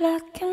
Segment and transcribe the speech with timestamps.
[0.00, 0.49] black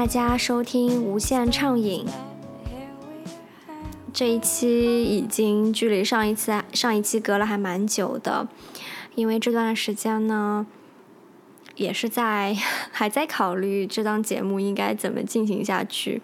[0.00, 2.06] 大家收听无限畅饮。
[4.14, 8.48] 这一期已经距离上一次上一期隔了还蛮久的，
[9.14, 10.66] 因为这段时间呢，
[11.74, 12.56] 也是在
[12.90, 16.22] 还在考虑这档节目应该怎么进行下去。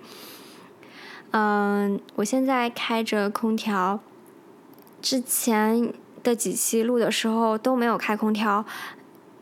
[1.32, 4.00] 嗯，我现在开着空调，
[5.02, 8.64] 之前的几期录的时候都没有开空调。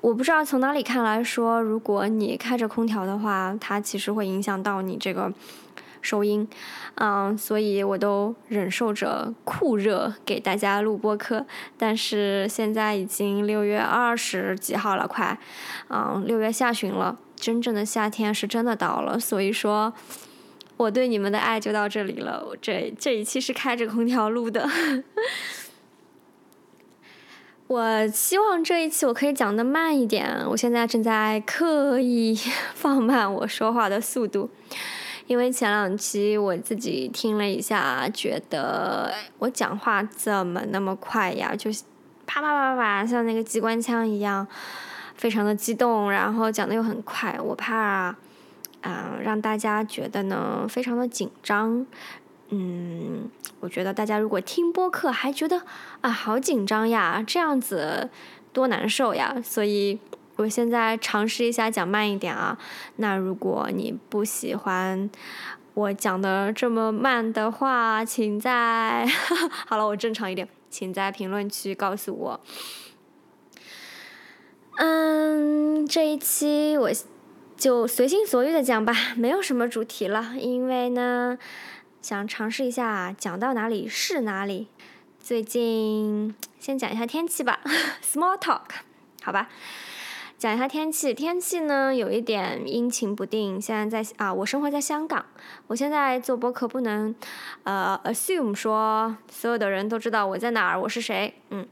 [0.05, 5.33] 我不知道从哪里看来说，如果你开着空调的话，它其实会影响到你这个
[6.03, 6.47] 收音，
[6.97, 11.47] 嗯，所以我都忍受着酷热给大家录播课。
[11.79, 15.39] 但是现在已经六月二十几号了，快，
[15.89, 19.19] 嗯，六月下旬了，真正的夏天是真的到了。
[19.19, 19.91] 所以说，
[20.77, 22.45] 我对你们的爱就到这里了。
[22.61, 24.69] 这这一期是开着空调录的。
[27.75, 32.39] 我希望这一期我可以讲的慢一点，我现在正在刻意
[32.73, 34.49] 放慢我说话的速度，
[35.27, 41.53] 因为前两期我自己听了一下，觉得我讲话怎么那么快呀？
[41.57, 41.69] 就
[42.25, 44.47] 啪啪啪啪，像那个机关枪一样，
[45.17, 48.15] 非常的激动，然后讲的又很快，我怕
[48.83, 51.85] 啊让大家觉得呢非常的紧张。
[52.57, 55.63] 嗯，我觉得大家如果听播客还觉得
[56.03, 58.09] 啊好紧张呀，这样子
[58.53, 59.37] 多难受呀。
[59.43, 59.99] 所以
[60.37, 62.57] 我现在尝试一下讲慢一点啊。
[62.97, 65.11] 那如果你不喜欢
[65.75, 69.05] 我讲的这么慢的话，请在
[69.67, 72.41] 好了，我正常一点，请在评论区告诉我。
[74.77, 76.91] 嗯，这一期我
[77.57, 81.37] 就随心所欲的讲吧，没有什么主题了，因为呢。
[82.05, 84.69] 想尝试一下讲到哪里是哪里。
[85.19, 87.61] 最近先讲一下天气吧，
[88.05, 88.61] small talk，
[89.23, 89.49] 好吧。
[90.37, 93.59] 讲一下天气，天气呢有一点阴晴不定。
[93.59, 95.25] 现在在啊，我生活在香港。
[95.69, 97.15] 我现在做播客不能
[97.63, 101.41] 呃 assume 说所有的人都知道我在哪儿，我是谁。
[101.49, 101.67] 嗯，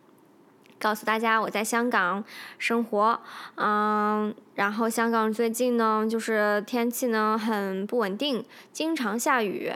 [0.79, 2.25] 告诉大家我在香港
[2.57, 3.21] 生活。
[3.57, 9.71] 嗯，然后香港最近呢就是天气呢很不稳定，经常下雨。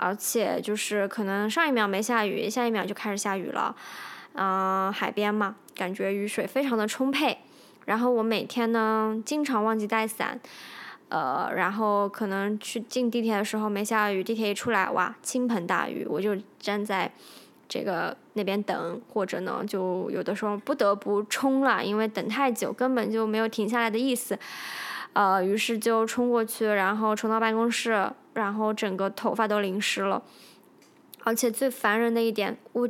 [0.00, 3.76] 而且就是可能上一秒没下雨，下一秒就开始下雨了，
[4.32, 7.36] 嗯，海边嘛，感觉雨水非常的充沛。
[7.84, 10.40] 然后我每天呢，经常忘记带伞，
[11.10, 17.12] 呃，然后可能去进地铁的时候没下雨，地铁一出来，哇，倾盆大雨，我就站在
[17.68, 24.38] 这个那边等，或者呢，就有的时候不得不冲了，因为等太久根本就没有停下来的意思。
[25.12, 30.22] 呃，于是就冲过去，然后冲到办公室，然后整个头发都淋湿了。
[31.24, 32.88] 而且最烦人的一点，我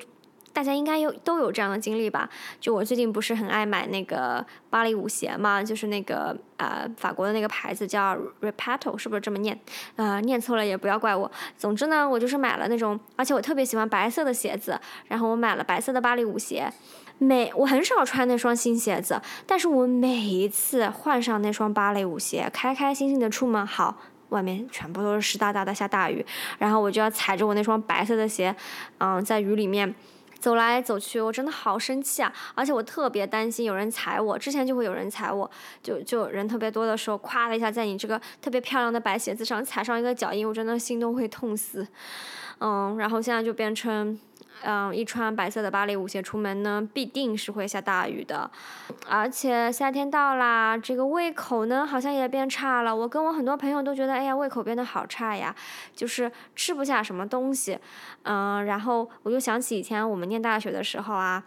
[0.52, 2.28] 大家应该有都有这样的经历吧？
[2.60, 9.58] 就我最近不是很爱买那个芭蕾舞鞋嘛，就是那个呃法国的那个牌子叫 Repetto，是不是这么念？
[9.96, 11.30] 呃，念错了也不要怪我。
[11.56, 16.72] 总之呢，我就是买了那种，而且我特别喜欢白色的鞋子，然后我买了白色的芭蕾舞鞋。
[17.18, 23.98] 每我很少穿那双新鞋子，但是我每一次换上那双芭蕾舞鞋，开开心心的出门，好，
[24.30, 26.24] 外面全部都是湿哒哒的下大雨，
[26.58, 28.54] 然后我就要踩着我那双白色的鞋，
[28.98, 29.94] 嗯，在雨里面
[30.40, 32.32] 走来走去，我真的好生气啊！
[32.54, 35.50] 而且我特别担心有人踩我，之前就会有人踩我，
[35.82, 41.86] 就就人特别多的时候，咵的一下在你这个特别漂亮的白鞋子上踩上一个脚印，我真的心都会痛死，
[42.58, 44.18] 嗯，然后现在就变成。
[44.62, 48.50] 嗯，一穿白色的芭蕾舞鞋出门呢，必定是会下大雨的。
[49.08, 52.94] 而且夏天到啦，这个胃口呢好像也变差了。
[52.94, 55.54] 我跟我很多朋友都觉得，哎呀，胃口变得好差呀，
[55.94, 57.78] 就是吃不下什么东西。
[58.22, 61.42] 嗯，然后我又想起以前我们念大学的时候啊。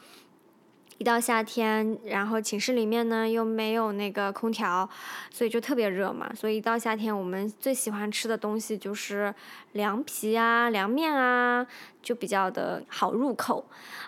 [0.98, 4.88] 一到夏天，然后寝室里面呢又没有那个空调，
[5.32, 6.32] 所以就特别热嘛。
[6.34, 9.34] 所以一到夏天，我们最喜欢吃的东西就是
[9.74, 11.66] 凉皮啊、凉面啊，
[12.02, 13.66] 就比较的好入口。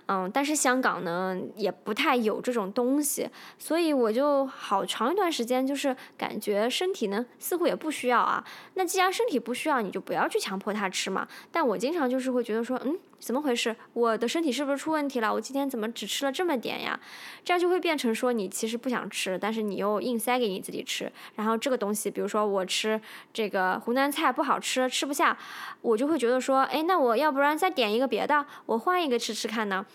[0.07, 3.27] 嗯，但是香港呢也不太有这种东西，
[3.57, 8.45] 所以我就好长一段时间就是感觉身体呢似乎也不需要啊。
[8.75, 11.27] 那既然身体不需要，你就不要去强迫他吃嘛。
[11.51, 13.75] 但我经常就是会觉得说，嗯，怎么回事？
[13.93, 15.33] 我的身体是不是出问题了？
[15.33, 16.99] 我今天怎么只吃了这么点呀？
[17.43, 21.11] 这样就会变成说你其实不想吃，但是你又硬塞给你自己吃。
[21.35, 23.01] 然后这个东西，比如说我吃
[23.33, 25.35] 这个湖南菜不好吃，吃不下，
[25.81, 29.85] 我就会觉得说，哎，那我要不然再点一个别的，我换一个吃吃看呢？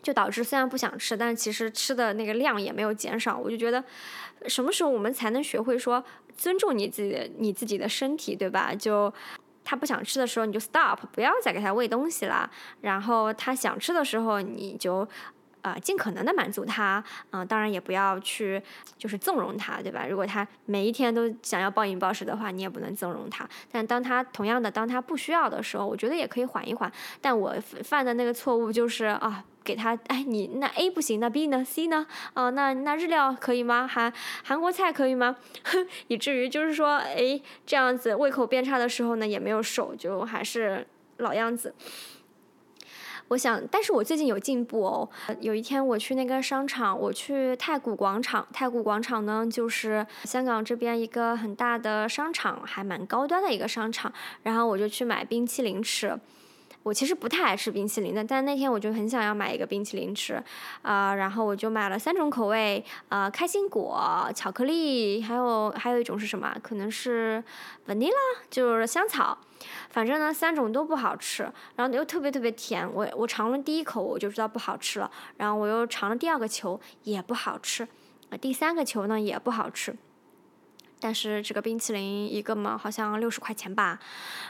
[0.00, 3.36] 就导致虽然不想吃，但其实吃的那个量也没有减少。
[3.36, 3.82] 我就觉得，
[4.46, 6.04] 什么时候我们才能学会说
[6.36, 8.74] 尊重你自己的你自己的身体，对吧？
[8.74, 9.12] 就。
[9.64, 12.48] 他不想吃的时候，你就 stop，不要再给他喂东西了。
[12.82, 15.08] 然后他想吃的时候，你就，
[15.64, 17.02] 呃，尽可能的满足他。
[17.30, 18.62] 嗯，当然也不要去，
[18.96, 20.06] 就是纵容他，对吧？
[20.06, 23.48] 如果他每一天都想要暴饮暴食的话，你也不能纵容他。
[23.72, 26.92] 但当他同样的，当他不需要的时候，我觉得也可以缓一缓。
[27.20, 29.42] 但我犯的那个错误就是啊。
[29.64, 32.06] 给他，哎，你那 A 不行，那 B 呢？C 呢？
[32.34, 33.88] 哦，那那日料可以吗？
[33.88, 34.12] 韩
[34.42, 35.36] 韩国菜可以吗？
[36.08, 40.86] 以至于就是说，哎，这样子胃口变差的时候呢，也没有瘦，就还是
[41.16, 41.74] 老样子。
[43.28, 45.08] 我想，但是我最近有进步哦。
[45.40, 48.46] 有一天我去那个商场，我去太古广场。
[48.52, 54.12] 太古广场呢，就是香港这边一个很大的商场，还蛮高端的一个商场。
[54.42, 56.16] 然后我就去买冰淇淋吃。
[56.84, 60.40] 我其实不太爱吃冰淇淋的，但那天我就很想要买一个冰淇淋吃，
[60.82, 66.54] 啊，然后我就买了三种口味，啊，开心果、巧克力，还有还有一种是什么？
[66.62, 67.42] 可能是
[67.88, 68.12] vanilla，
[68.50, 69.36] 就是香草。
[69.88, 72.86] 反正呢，三种都不好吃，然后又特别特别甜。
[72.92, 77.82] 我我尝了第一口我就知道不好吃了，然后我又尝了第二个球也不好吃，
[78.28, 79.96] 啊，第三个球呢也不好吃。
[81.04, 83.98] 但是这个冰淇淋一个嘛，好像六十块钱吧，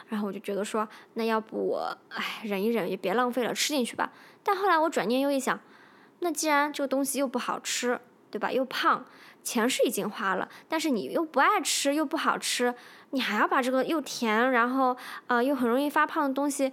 [0.07, 4.13] 然后我就觉得说，那要不我唉忍一忍，也别浪费了，吃进去吧。
[4.45, 5.59] 但后来我转念又一想，
[6.21, 8.53] 那既然这个东西又不好吃，对吧？
[8.53, 9.05] 又胖，
[9.43, 12.73] 钱是已经花了，但是你又不爱吃，又不好吃，
[13.11, 14.97] 你还要把这个又甜，然后
[15.27, 16.73] 呃又很容易发胖的东西，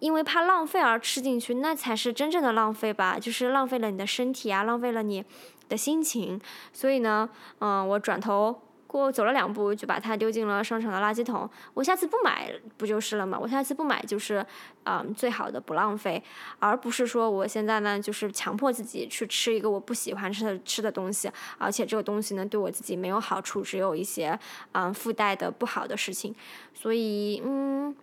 [0.00, 3.20] 因为怕浪费而吃进去，那才是真正的浪费吧？
[3.20, 5.24] 就是浪费了你的身体啊，浪费了你
[5.68, 6.40] 的心情。
[6.72, 8.62] 所以呢，嗯，我转头。
[8.90, 11.48] 过走了两步就把它丢进了商场的垃圾桶。
[11.74, 13.38] 我下次不买不就是了吗？
[13.40, 14.44] 我下次不买就是，
[14.82, 16.20] 嗯，最好的不浪费，
[16.58, 24.36] 而不是说我现在呢就是强迫自己去吃一个我不喜欢吃的吃的东西，而且这个东西呢对我自己没有好处，只有一些
[24.72, 26.34] 嗯附带的不好的事情。
[26.74, 27.94] 所以嗯，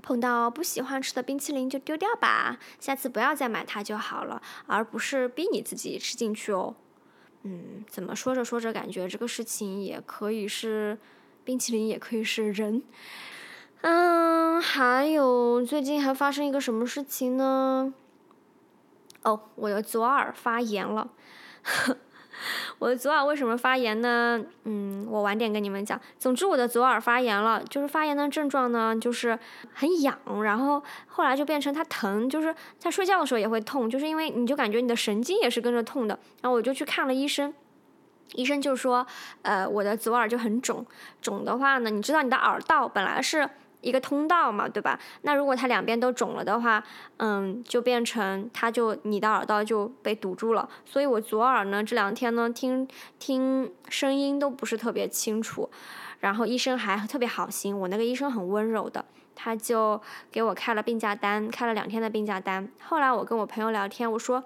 [0.00, 6.76] 碰到不喜欢吃的冰淇淋就丢掉吧，下次不要再买它就好了，而不是逼你自己吃进去哦。
[7.42, 10.98] 嗯，怎么说着说着，感觉这个事情也可以是
[11.44, 12.82] 冰淇淋，也可以是人。
[13.80, 17.94] 嗯，还有最近还发生一个什么事情呢？
[19.22, 21.10] 哦，我的左耳发炎了。
[22.78, 24.40] 我的左耳为什么发炎呢？
[24.64, 26.00] 嗯，我晚点跟你们讲。
[26.18, 29.38] 总之，我的左耳发炎了，就是发炎的症状呢，就是
[29.72, 36.18] 很痒，然后后来就变成它疼，就是在睡觉的时候也会痛，就是因为你就感觉你的神经也是跟着痛的。
[36.42, 37.52] 然后我就去看了医生，
[38.34, 39.06] 医生就说，
[39.42, 40.86] 呃，我的左耳就很肿，
[41.20, 43.48] 肿的话呢，你知道你的耳道本来是。
[43.80, 44.98] 一个通道嘛，对吧？
[45.22, 46.82] 那如果它两边都肿了的话，
[47.16, 50.68] 嗯，就变成它就你的耳道就被堵住了。
[50.84, 52.86] 所以我左耳呢这两天呢听
[53.18, 55.70] 听声音都不是特别清楚，
[56.20, 59.04] 然后医生还特别好心，我那个医生很温柔的，
[59.34, 60.00] 他就
[60.30, 62.68] 给我开了病假单，开了两天的病假单。
[62.82, 64.44] 后来我跟我朋友聊天，我说，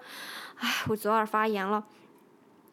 [0.59, 1.83] 唉，我左耳发炎了。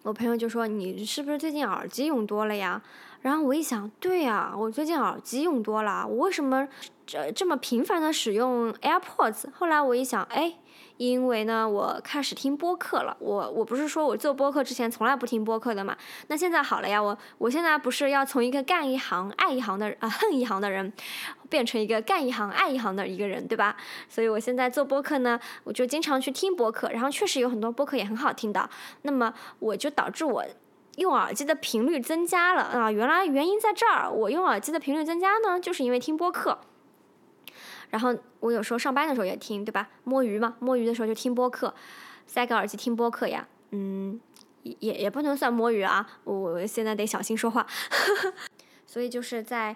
[0.05, 2.82] 我朋友就说你是不是最近耳机用多了呀？
[3.22, 6.66] 然后我一想，对呀，我最近耳机用多了，我为什么
[7.06, 9.44] 这这么频繁的使用 AirPods？
[9.54, 10.54] 后来我一想，哎，
[10.97, 13.16] 因为呢，我开始听播客了。
[13.20, 15.97] 我我不是说我做播客之前从来不听播客的嘛？
[16.26, 20.92] 那现在好了呀，我我现在不是要从一个干一行爱一行的啊恨一行的人，
[21.49, 23.76] 变成一个干一行爱一行的一个人，对吧？
[24.08, 28.68] 所以我现在做播客呢，我就经常去听播客，然后确实有很多播客也很好听的。
[29.02, 30.44] 那么我就导致我。
[30.96, 32.90] 用耳机的频率增加了啊！
[32.90, 34.11] 原来原因在这儿。
[34.11, 36.58] 我用耳机的频率增加呢，就是因为听播客。
[37.88, 39.88] 然后我有时候上班的时候也听，对吧？
[40.04, 41.75] 摸鱼嘛，摸鱼的时候就听播客，
[42.26, 43.49] 塞个耳机听播客呀。
[43.70, 44.20] 嗯，
[44.62, 47.66] 也也不能算摸鱼啊，我现在得小心说话。
[48.87, 49.75] 所以就是在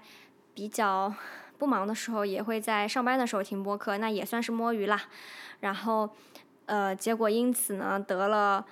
[0.52, 1.14] 比较
[1.56, 5.00] 不忙的时候，也会在上班的时候听播客，那也算是摸鱼啦。
[5.60, 6.10] 然后
[6.66, 8.66] 呃，结果因此呢，得了。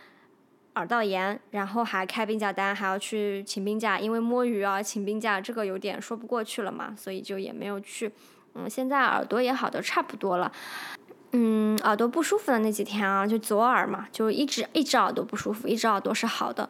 [0.75, 8.11] 耳道炎，然后还开病假单，还要去请病假，因为摸鱼啊，请病假这个有点说不过去了嘛，所以就也没有去。
[8.55, 10.51] 嗯，现在耳朵也好的差不多了。
[11.33, 16.69] 嗯，耳朵不舒服的那几天啊，就左耳嘛，就一直一只耳朵不舒服，一只耳朵是好的。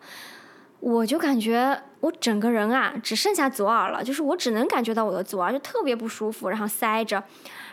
[0.81, 7.23] 我就感觉我整个人啊只剩下左耳了，就是我只能感觉到我的左耳就特别不舒服，然后塞着，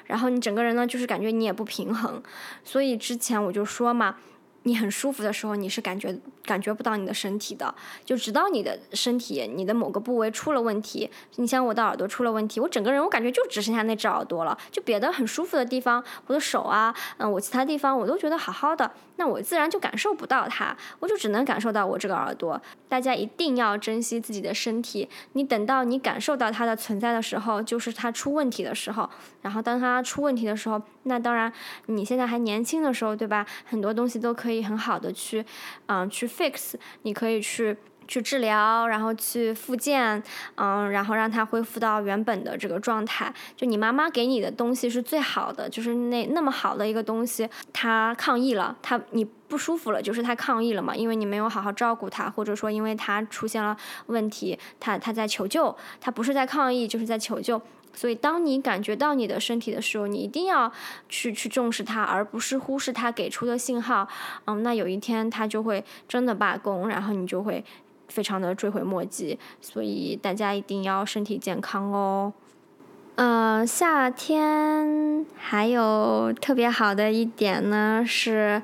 [0.05, 2.23] 然后你整个人呢就是感觉你也不平衡，
[2.63, 4.15] 所以之前我就说嘛。
[4.63, 7.73] 你很舒服的时候，你是感觉感觉不到你的身体的，
[8.05, 11.09] 就直到你的身体、你的某个部位出了问题。
[11.37, 22.61] 你像我的耳朵出了问题，我整个人我感觉就只剩下那只耳朵了，就别的很舒服的地方，我的手啊，嗯，我其他地方我都觉得好好的，那我自然就感受不到它，我就只能感受到我这个耳朵。
[22.87, 29.09] 大家一定要珍惜自己的身体，你等到你感受到它的存在的时候，就是它出问题的时候。
[29.41, 31.51] 然后当它出问题的时候，那当然
[31.87, 33.43] 你现在还年轻的时候，对吧？
[33.65, 34.50] 很多东西都可以。
[34.51, 35.45] 可以很好的去，
[35.85, 40.21] 嗯，去 fix，你可以去去治疗，然后去复健，
[40.55, 43.33] 嗯，然后让它恢复到原本的这个状态。
[43.55, 53.77] 就你妈妈给你的东西是最好的，就是那那么好的一个东西，它抗议了，它你不舒服了，就是它抗议了嘛，因为你没有好好照顾它，或者说因为它出现了
[54.07, 57.61] 问题，它它在求救，它不是在抗议，就是在求救。
[57.93, 60.71] 所以，当你感觉到你的身体的时候，你一定要
[61.09, 64.07] 去去重视它，而不是忽视它给出的信号。
[64.45, 67.63] 嗯，那有一天它就会真的罢工，然后你就会
[68.07, 69.37] 非常的追悔莫及。
[69.59, 72.33] 所以大家一定要身体健康哦。
[73.15, 78.61] 嗯，夏天还有特别好的一点呢，是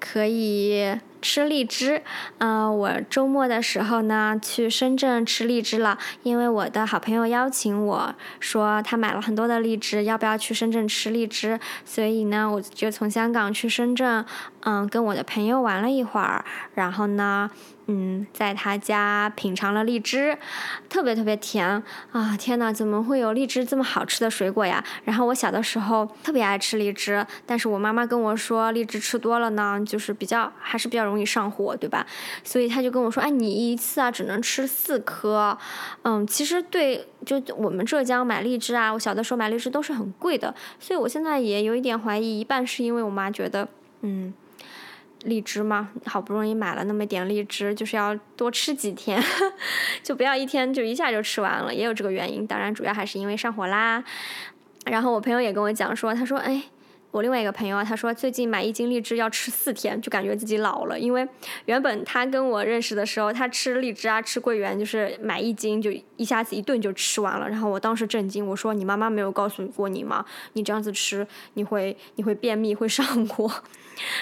[0.00, 0.98] 可以。
[1.22, 2.02] 吃荔枝，
[2.38, 11.58] 嗯，我周末的时候呢去深圳吃荔枝了，因为我的好朋友邀请我说他买了很多的荔枝，要不要去深圳吃荔枝？
[11.84, 14.24] 所以呢，我就从香港去深圳，
[14.60, 17.50] 嗯，跟我的朋友玩了一会儿，然后呢。
[17.86, 20.38] 嗯，在他家品尝了荔枝，
[20.88, 22.36] 特别特别甜啊！
[22.38, 24.82] 天哪，怎么会有荔枝这么好吃的水果呀？
[25.04, 32.06] 然后我小的时候特别爱吃荔枝，但是我妈妈跟我说，荔枝吃多了呢，就是比较还是比较容易上火，对吧？
[32.44, 35.58] 所以他就跟我说，哎，你一次啊只能吃四颗。
[36.02, 43.68] 嗯，其实对，就我们浙江买荔枝啊，我小的时候买荔枝都是很贵的，所以我现在也有一点怀疑，一半是因为我妈觉得，
[44.02, 44.32] 嗯。
[45.24, 49.22] 荔枝嘛，好不容易买了那么点荔枝，就是要多吃几天，
[50.02, 52.46] 就不要一天就一下就吃完了，也有这个原因。
[52.46, 54.02] 当然，主要还是因为上火啦。
[54.86, 56.62] 然后我朋友也跟我讲说，他说，哎。
[57.12, 60.98] 我另外一个朋友啊，他说最近买一斤荔枝要吃四天，就感觉自己老了。
[60.98, 61.28] 因为
[61.66, 67.46] 原本他跟我认识的时候，他吃荔枝啊、吃桂圆，就是买一斤就一下子一顿就吃完了。
[67.46, 70.24] 然后我当时震惊，我说你妈妈没有告诉过你吗？
[70.54, 73.46] 你这样子吃，你会你会便秘，会上火。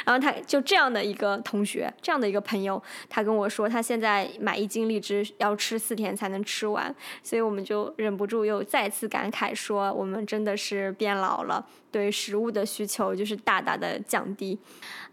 [0.05, 11.67] 然后他就这样的一个同学，这样的一个朋友，他跟我说他现在买一斤荔枝要吃四天才能吃完，所以我们就忍不住又再次感慨说，我们真的是变老了。
[11.93, 14.57] 对食物的需求就是大大的降低，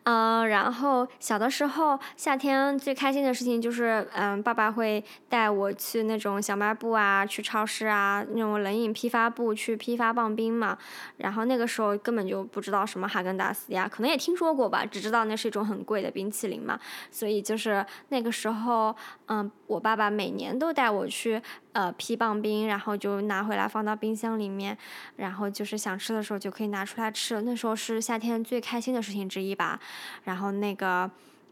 [0.04, 10.78] 嗯，然后小的时候夏天最开心的事情就是，嗯，爸爸会带我去那种小卖部啊，去超市啊，那种冷饮批发部去批发棒冰嘛。
[11.18, 16.80] 然后那个时候根本就不知道什么哈根达斯呀，可能也听说过吧，只知道那是一种很贵的冰淇淋嘛。
[17.12, 18.96] 所以就是那个时候，
[19.28, 21.42] 嗯，我爸爸每年都带我去。
[21.74, 24.76] 呃，批棒冰，然后就拿回来放到冰箱里面，
[25.18, 27.40] 然后就是想吃的时候就可以拿出来吃。
[27.44, 29.80] 那时候是夏天最开心的事情之一吧。
[30.24, 31.08] 然后那个，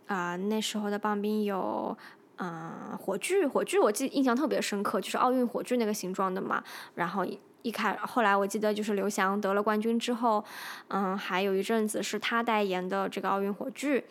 [0.08, 1.96] 啊，那时候的棒冰有，
[2.38, 6.64] 嗯，火炬，火炬我记印象特别深刻，就是奥运火炬那个形状的嘛。
[6.96, 7.24] 然后
[7.66, 10.46] 一开，后来我记得就是刘翔得了冠军之后，
[10.90, 14.06] 嗯，还有一阵子是他代言的这个奥运火炬。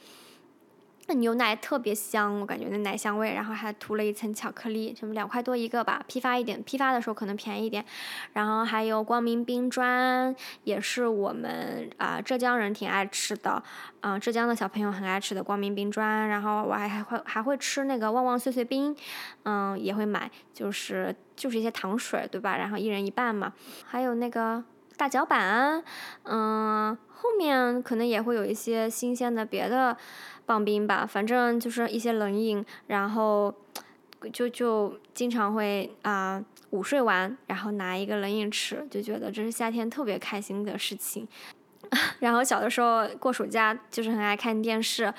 [1.06, 7.84] 那牛奶特别香，我感觉那奶香味，然后还涂了一层巧克力，什么两块多一个吧，批发一点，批发的时候可能便宜一点。
[8.32, 10.34] 然后还有光明冰砖，
[10.64, 13.62] 也是我们啊浙江人挺爱吃的，
[14.00, 16.26] 嗯，浙江的小朋友很爱吃的光明冰砖。
[16.26, 18.96] 然后我还还会还会吃那个旺旺碎碎冰，
[19.42, 22.56] 嗯，也会买，就是就是一些糖水，对吧？
[22.56, 23.52] 然后一人一半嘛。
[23.84, 24.62] 还有那个
[24.96, 25.82] 大脚板，
[26.24, 29.96] 嗯，后面可能也会有一些新鲜的别的。
[30.46, 33.54] 棒冰吧，反正就是一些冷饮，然后
[34.30, 41.26] 就就经常会啊午睡完，然后拿一个冷饮吃，就觉得这是夏天特别开心的事情。
[42.20, 45.12] 然后小的时候过暑假就是很爱看电视，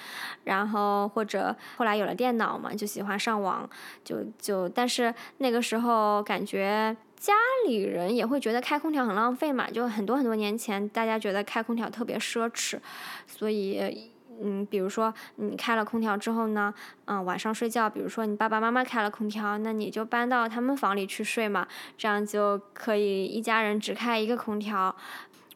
[0.44, 3.70] 然后或者后来有了电脑嘛，就喜欢上网，
[4.04, 7.34] 就就但是那个时候感觉家
[7.68, 12.80] 里人也会觉得开空调很浪费嘛，就很多很多年前大家觉得开空调特别奢侈，
[13.28, 14.12] 所以。
[14.44, 16.74] 嗯，比如说你开了空调之后呢，
[17.06, 21.66] 嗯，晚上睡觉，比如说你爸爸妈妈开了空调，那你就搬到他们房里去睡嘛，
[21.98, 24.94] 这样就可以一家人只开一个空调。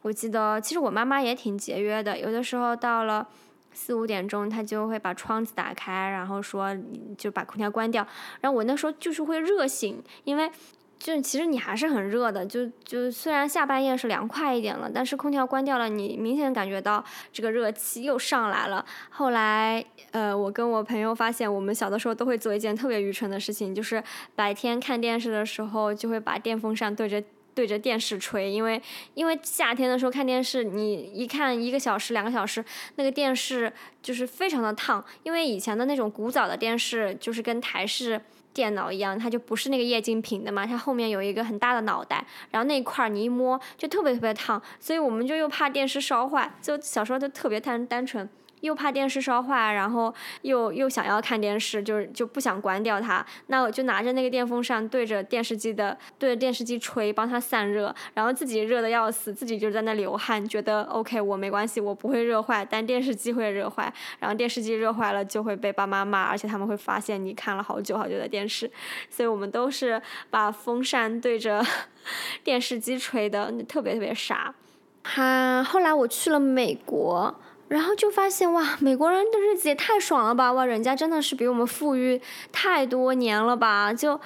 [0.02, 3.28] 我记得其实我妈妈也挺节约的，有的时候到了
[3.72, 6.74] 四五点钟她就会把窗子打开，然后说
[7.18, 8.06] 就把空调关掉。
[8.40, 10.50] 然后我那时候就是会热醒，因为
[10.98, 18.84] 就其实你还是很热的，就就虽然下半夜是凉快一点了，但是空调关掉了，你明显感觉到这个热气又上来了。
[19.10, 24.02] 后来呃，我跟我朋友发现，我们小的时候都会做一件特别愚蠢的事情，就是
[24.34, 27.22] 白天看电视的时候就会把电风扇对着。
[27.60, 28.80] 对着电视吹，因为
[29.12, 32.64] 因为夏天的时候看电视，你一看一个小时、两个小时，
[32.96, 35.04] 那个电视就是非常的烫。
[35.24, 38.18] 因为以前的那种古早的电视就是跟台式
[38.54, 48.26] 电脑一样，它就不是那个液晶屏的嘛，它后面有一个很大的脑袋，然后那一块你一摸就特别特别烫，所以我们就又怕电视烧坏，就小时候就特别单单纯。
[48.60, 53.24] 又怕电视烧坏，然后又又想要看电视，就是就不想关掉它。
[53.46, 63.92] 那我就拿着那个电风扇对着电视机的对着电视机吹，帮它散热，然后自己热的要死，自己就在那流汗，觉得 OK 我没关系，我不会热坏，但电视机会热坏。
[64.18, 68.70] 然后电视机热坏了就会被爸妈骂，而且他们会发现你看了好久好久的电视。
[69.08, 71.64] 所以我们都是把风扇对着
[72.44, 74.54] 电视机吹的，特别特别傻。
[75.02, 77.34] 哈，后来我去了美国。
[77.70, 80.52] 然后就发现哇，美国人的日子也太爽了吧！
[80.52, 83.94] 哇，人家真的是比我们富裕太多年了吧？
[83.94, 84.20] 就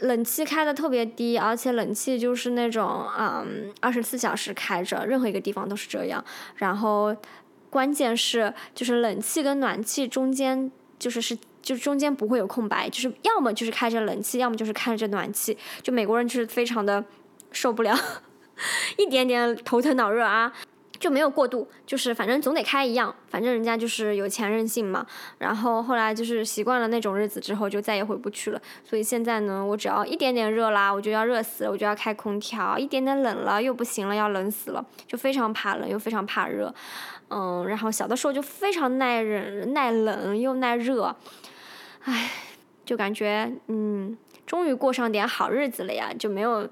[0.00, 6.22] 冷气开的特别低，而且冷气就是那种嗯二十四小时开着，任何一个地方都是这样。
[6.56, 7.16] 然后
[7.70, 15.56] 关键是就是冷气跟暖气中间就是是就中间不会有空白，就是要么就是开着冷气，要么就是开着暖气。
[15.82, 17.02] 就美国人就是非常的
[17.50, 17.98] 受不了
[18.98, 20.52] 一点点头疼脑热啊。
[21.00, 25.04] 就没有过度，就是反正总得开一样，反正人家就是有钱任性嘛。
[25.38, 28.60] 然后后来就是习惯了那种日子之后，就再也回不去了。
[28.84, 36.72] 所以现在呢，我只要一点点热啦，我就要热死了，我就要开空调；一点点冷了又不行了，要冷死了，就非常怕冷又非常怕热。
[37.30, 41.16] 嗯，然后小的时候就非常耐忍、耐冷又耐热，
[42.02, 42.30] 唉，
[42.84, 46.68] 就感觉嗯，终于过上点好日子了呀，就没有，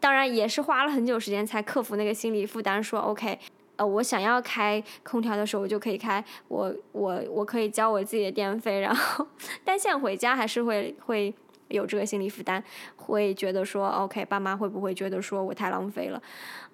[0.00, 3.38] 当然也是花了很久时间才克服那个心理负担，说 OK。
[3.76, 6.24] 呃，我想要开空调的时候，我就可以开。
[6.48, 9.26] 我我我可以交我自己的电费，然后，
[9.64, 11.34] 但现在回家还是会会
[11.68, 12.62] 有这个心理负担，
[12.96, 16.22] 会觉得说，OK，爸妈会不会觉得说我太浪费了？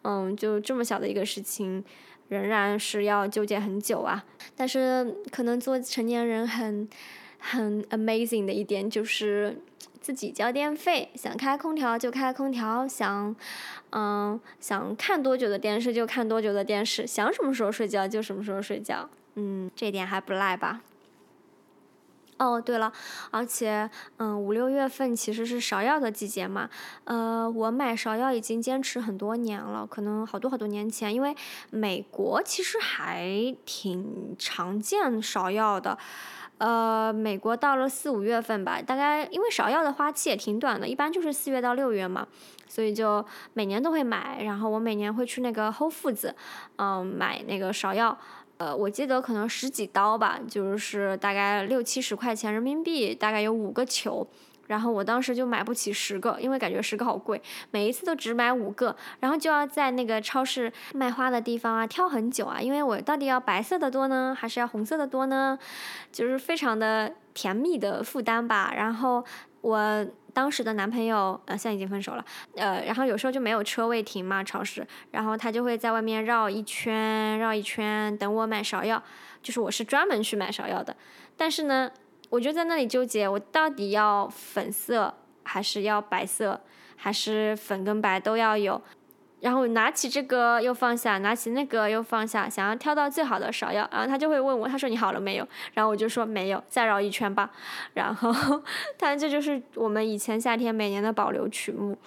[0.03, 1.85] 嗯，就这么小的一个事情，
[2.29, 4.25] 仍然是要纠结很久啊。
[4.57, 6.89] 但是可能做成年人很
[7.39, 9.61] 很 amazing 的一点就是。
[10.03, 13.35] 自己交电费，想开空调就开空调，想，
[13.91, 20.81] 嗯，想看多久的电视就看多久的电视，想什么时候睡觉就什么时候睡觉，嗯，这点还不赖吧？
[22.39, 22.93] 哦，对了，
[23.31, 26.69] 而且，嗯，五六月份其实是芍药的季节嘛，
[27.05, 31.37] 呃，我买芍药已经坚持很多年了，可能好多好多年前，因为
[31.71, 35.97] 美国其实还挺常见芍药的。
[36.63, 42.25] 呃，美国到了四五月份吧，大概因为芍药的花期也挺短的，一般就是四月到六月嘛，
[42.69, 44.45] 所以就每年都会买。
[44.45, 46.31] 然后我每年会去那个 Whole Foods，
[46.77, 48.17] 嗯，买那个芍药，
[48.59, 54.25] 呃，我记得可能十几刀吧，就是大概六七十块钱人民币，大概有五个球。
[54.69, 65.59] 然后我当时就买不起十个，因为感觉十个好贵，每一次都只买五个，然后就要在那个超市卖花的地方啊挑很久啊，因为我到底要白色的多呢，还是要红色的多呢？
[66.11, 68.73] 就是非常的甜蜜的负担吧。
[68.75, 69.25] 然后
[69.61, 72.25] 我当时的男朋友呃现在已经分手了，
[72.57, 79.03] 呃，然后有时候就没有车位停嘛超市，然后他就会在外面绕一圈绕一圈等我买芍药，
[79.43, 80.97] 就是我是专门去买芍药的，
[81.37, 81.91] 但是呢。
[82.33, 86.59] 我就在那里纠结，我到底要粉色还是要白色，
[86.97, 88.81] 还是粉跟白都要有？
[89.41, 93.87] 然后拿起这个又放下，拿起那个又放下，想要挑到最好的芍药。
[93.93, 95.47] 然后他就会问我，他说你好了没有？
[95.75, 97.51] 然后我就说没有，再绕一圈吧。
[97.93, 98.33] 然后
[98.97, 101.99] 他这就是我们以前夏天每年的保留曲目。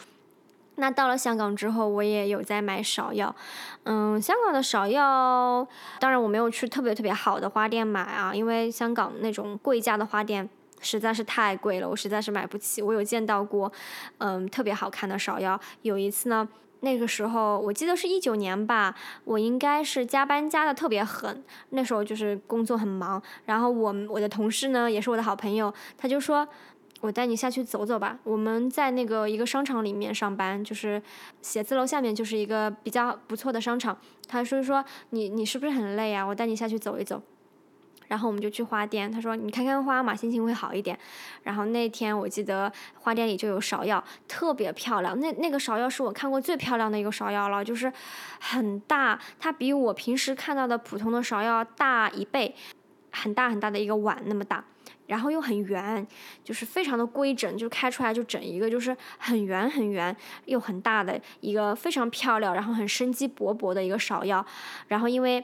[0.78, 3.34] 那到了香港之后，我也有在买芍药，
[3.84, 5.66] 嗯，香港的芍药，
[6.00, 10.50] 当然我没有去特别特别好的花店买啊，因为香港那种贵价的花店
[10.82, 12.82] 实在是太贵了，我实在是买不起。
[12.82, 13.72] 我有见到过，
[14.18, 15.58] 嗯，特别好看的芍药。
[15.84, 16.48] 有一次呢，
[16.82, 26.46] 那个时候我记得是一九年吧，我应该是加班加的特别狠，那时候就是工作很忙，然后我我的同事呢也是我的好朋友，他就说。
[27.06, 28.18] 我带你下去走走吧。
[28.24, 31.00] 我们在那个一个商场里面上班，就是
[31.40, 33.96] 写字楼下面就是一个比较不错的商场。
[34.28, 36.26] 他说说你你是不是很累啊？
[36.26, 37.22] 我带你下去走一走。
[38.08, 40.98] 然后我们就去花店，他说你看看花嘛，心情会好一点。
[41.44, 45.20] 然后那天我记得花店里就有芍药，特别漂亮。
[45.20, 47.94] 那那个芍药是我看过最漂亮的一个芍药了，就是
[48.40, 52.56] 很大，它比我平时看到的普通的芍药大一倍。
[53.12, 54.62] 很大很大的一个碗那么大，
[55.08, 56.06] 然后又很圆，
[56.44, 60.16] 就是非常的规整，就开出来就整一个就是很圆很圆
[60.46, 64.46] 又很大的一个非常漂亮，然后很生机勃勃的一个芍药，
[64.88, 65.44] 然后因为。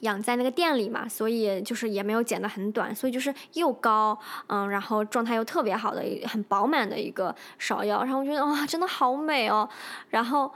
[0.00, 9.68] 养在那个店里嘛，所以就是也没有剪得很短，所以就是又高，嗯，然后状态又特别好的，很饱满的一个芍药，然后我觉得哇，真的好美哦。
[10.08, 10.46] 然后，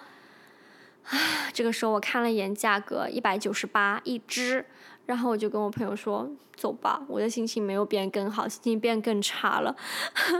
[1.11, 1.19] 啊，
[1.53, 4.65] 这个时候我看了一眼价格，一百九十八一支，
[5.07, 9.75] 然后我就跟我朋友说，走吧，我的心情没有变更好，心情变更差了。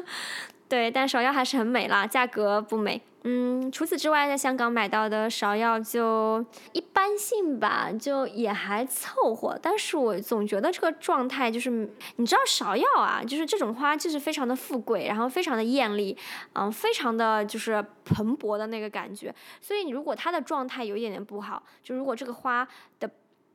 [0.69, 3.01] 对，但芍药还是很美啦，价格不美。
[3.27, 9.59] 嗯，除此之外，在香港买到的芍药就一般性吧，就也还凑合。
[9.63, 11.71] 但是我总觉得这个状态就是，
[12.17, 16.17] 你知道芍药啊，就是这种花就是非常的富贵，然后非常的艳丽，
[16.55, 19.35] 嗯，非常的就是蓬勃的那个感觉。
[19.61, 22.67] 所以如果它的状态有一点点不好，就如果这个花
[23.01, 23.09] 的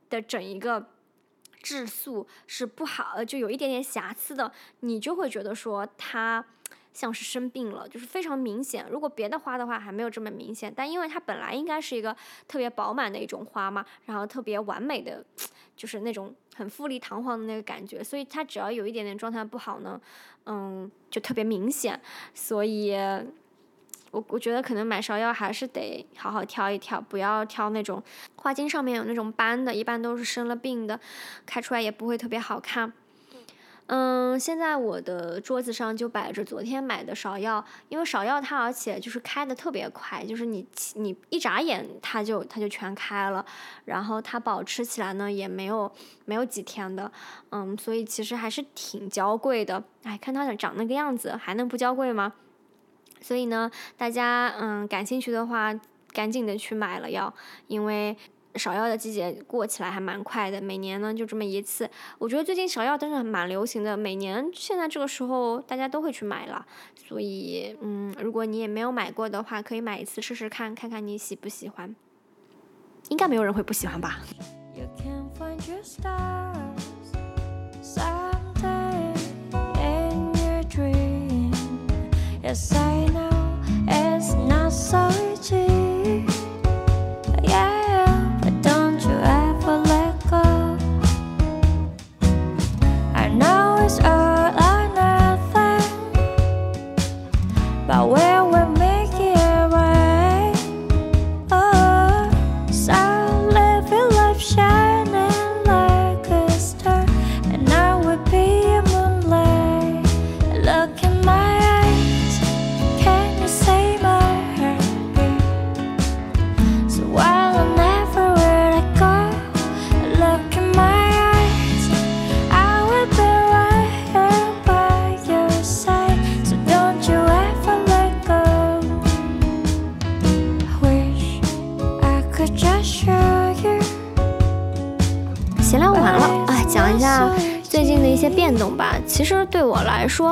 [0.08, 0.84] 的整一个
[1.62, 6.44] 质素是不好，就有一点点瑕疵的，你就会觉得说它。
[6.92, 8.84] 像是生病了，就是非常明显。
[8.90, 12.14] 如果别的花的话还没有这么明显，但因为它本来应该是一个
[12.48, 15.24] 特别饱满的一种花嘛，然后特别完美的，
[15.76, 19.98] 就是那种很富丽堂皇的那个感觉，所以它只要有一点点状态不好呢，
[20.46, 21.98] 嗯，就特别明显。
[22.34, 22.92] 所以，
[24.10, 28.02] 我我觉得可能买芍药还是得好好挑一挑，不要挑那种
[28.36, 30.98] 花茎上面有那种斑的，一般都是生了病的，
[31.46, 32.92] 开出来也不会特别好看。
[33.92, 43.44] 嗯，现在我的桌子上就摆着昨天买的芍药，因为芍药它而且就是开的特别快，就是你你一眨眼它就它就全开了，
[43.86, 45.90] 然后它保持起来呢也没有
[46.24, 47.10] 没有几天的，
[47.50, 49.82] 嗯，所以其实还是挺娇贵的。
[50.04, 52.32] 哎，看它长那个样子，还能不娇贵吗？
[53.20, 55.72] 所以呢，大家嗯感兴趣的话，
[56.12, 57.32] 赶紧的去买了要，
[57.66, 58.16] 因为。
[58.54, 61.88] 芍药的季节过起来还蛮快的，每年呢就这么一次。
[62.18, 66.66] 我觉得最近芍药真的蛮流行的，每年现在这个时候大家都会去买了。
[66.96, 71.94] 所以，嗯，如果你也没有买过的话，可以买一次试试看，看看你喜不喜欢。
[73.08, 74.18] 应该没有人会不喜欢吧。
[82.52, 83.29] 变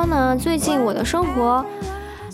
[0.09, 1.63] 呢，最近我的生活，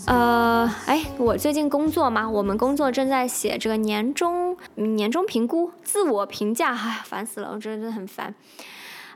[0.06, 8.34] 呃，哎，我最近工作嘛，我们工作正在写这个年终年终评估、自我评价，哎，烦死了，我真的很烦，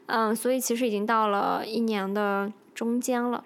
[0.07, 3.43] 嗯，所以其实已经到了一年的中间了。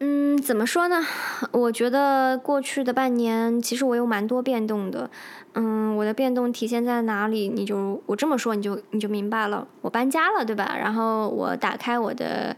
[0.00, 1.04] 嗯，怎么说呢？
[1.52, 5.10] 我觉得过去的半年，其实我有蛮多变动的。
[5.54, 7.48] 嗯，我的变动体现在哪里？
[7.48, 9.66] 你就我这么说，你就你就明白了。
[9.82, 10.74] 我搬家了，对吧？
[10.78, 12.54] 然后我打开我的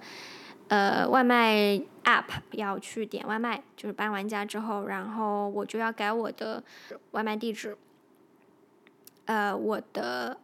[0.68, 3.62] 呃外卖 app，要去点外卖。
[3.76, 6.62] 就是搬完家之后，然后我就要改我的
[7.10, 7.76] 外卖地址。
[9.26, 10.38] 呃，我的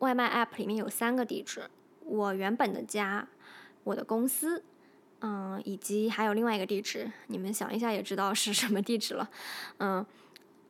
[0.00, 1.70] 外卖 app 里面有三个地址：
[2.04, 3.28] 我原本的家，
[3.84, 4.64] 我的公司。
[5.22, 9.28] 嗯，以及还有另外一个地址，你们想一下也知道是什么地址了。
[9.76, 10.06] 嗯，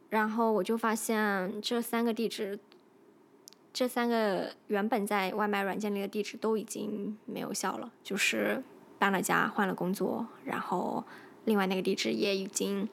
[0.09, 2.59] 然后我就发现这三个地址，
[3.73, 8.63] 这三个原本在外卖软件里的地址都已经没有效了，就是
[8.99, 11.05] 搬了家、换了工作，然后
[11.45, 12.89] 另外那个地址也已经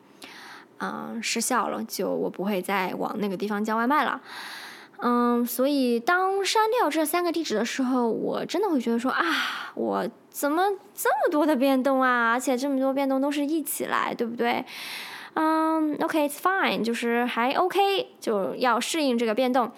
[0.79, 4.21] 嗯失效了，就我不会再往那个地方叫外卖了。
[4.99, 9.23] 嗯，所以当删掉这三个地址的时候，我真的会觉得说啊，
[9.75, 10.63] 我怎么
[10.95, 12.31] 这么多的变动啊？
[12.31, 14.65] 而且这么多变动都是一起来，对不对？
[15.33, 19.71] 嗯，OK，it's fine，就是还 OK，就要适应这个变动。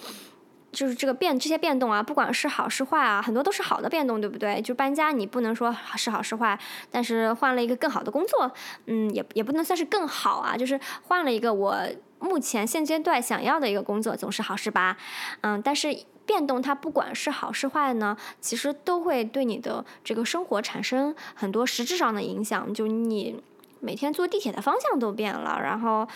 [0.72, 4.62] 就是这个变这些变动啊，不管是好是坏啊，很多都是好的变动，对不对？
[4.62, 6.58] 就搬家，你不能说是好是坏，
[6.92, 8.52] 但是换了一个更好的工作，
[8.86, 11.76] 嗯，也也不能算是更好啊，就是换了一个我
[12.20, 14.98] 目前现阶段想要的一个工作总是好事吧，
[15.42, 23.42] 嗯，但是变动它不管是好是坏呢，其实都会对你的这个生活产生很多实质上的影响，就你
[23.80, 26.08] 每天坐地铁的方向都变了，然后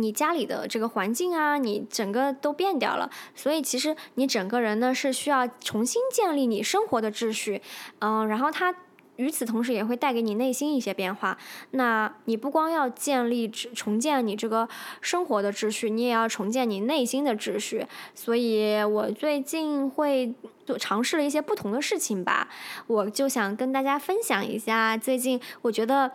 [0.00, 7.60] 你家里的这个环境啊，你整个都变掉了，所以其实你整个人呢是需要重新建立你生活的秩序，
[8.00, 8.74] 嗯，然后它。
[9.16, 11.36] 与此同时，也会带给你内心一些变化。
[11.72, 14.66] 那你不光要建立、重建你这个
[15.02, 17.86] 生活的秩序，你也要重建你内心的秩序。
[18.14, 20.32] 所以我最近会
[20.64, 22.48] 做尝试了一些不同的事情吧，
[22.86, 26.10] 我就想跟大家分享一下最近我觉得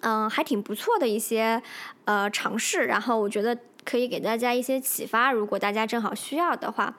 [0.00, 1.62] 嗯还挺不错的一些
[2.04, 6.96] 呃尝试，然后我觉得可以给大家一些启发，如果大家正好需要的话。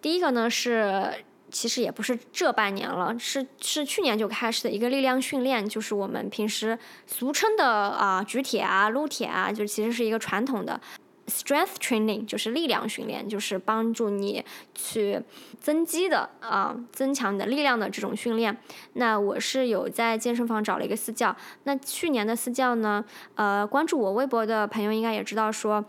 [0.00, 1.12] 第一个呢是。
[1.54, 10.80] 其实也不是这半年了，是是去年就开始的一个力量训练，就是我们平时俗称的啊举铁啊、撸铁啊，就其实是一个传统的
[11.26, 15.20] strength training，就是力量训练，就是帮助你去
[15.60, 18.56] 增肌的啊，增强你的力量的这种训练。
[18.94, 23.04] 那我是有在健身房找了一个私教，那去年的私教呢，
[23.34, 25.84] 呃，关注我微博的朋友应该也知道说。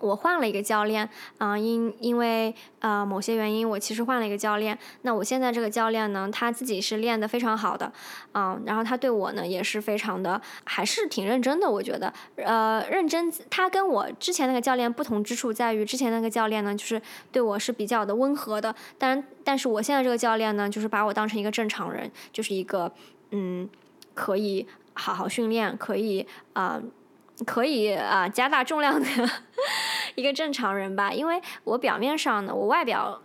[0.00, 4.76] 我换了一个教练，嗯，因因为呃某些原因，我其实换了一个教练。
[5.02, 7.92] 那我现在这个教练呢，他自己是练得非常好的，
[8.32, 11.70] 嗯，然后他对我呢也是非常的，还是挺认真的。
[11.70, 13.30] 我觉得，呃，认真。
[13.50, 17.00] 他跟我之前那个教练不同之处在于，之前那个教练呢，就是
[17.30, 22.90] 对我是比较的温和的，但但是我现在这个教练呢，就是把我当成一个正常人，就是一个
[23.30, 23.68] 嗯，
[24.14, 26.80] 可以好好训练，可以啊。
[27.44, 29.06] 可以啊，加大重量的
[30.14, 33.20] 一个正常人吧，因为我表面上呢，我外表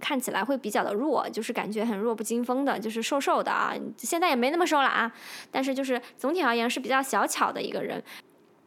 [0.00, 5.10] 看起来会比较的弱，就是感觉很弱不禁风的，就是瘦瘦的啊，现在也没那么瘦了啊，
[5.50, 8.02] 但是就是总体而言是比较小巧的一个人，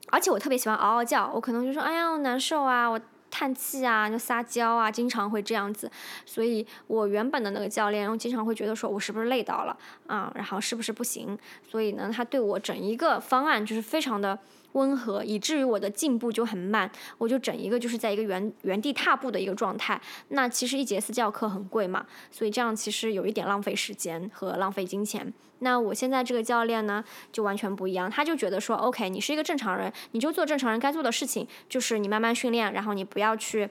[0.09, 5.91] 而且我特别喜欢嗷嗷叫，我可能就说哎呀难受啊，我叹气啊，就撒娇啊，经常会这样子，
[6.25, 11.37] 所以我原本的那个教练，我经常会觉得说我是不是累到了啊，然后是不是不行，
[11.69, 14.39] 所以呢，他对我整一个方案就是非常的。
[14.77, 19.99] 温和，以至于我的进步就很慢，我就整一个就是在一个原原地踏步的一个状态。
[20.29, 25.33] 那其实一节私教课很贵嘛，所以这样其实有一点浪费时间和浪费金钱。
[25.59, 33.69] 那我现在这个教练呢，就完全不一样，他就觉得说，OK，你是一个正常人，你就做正常人该做的事情，就是你慢慢训练，然后你不要去。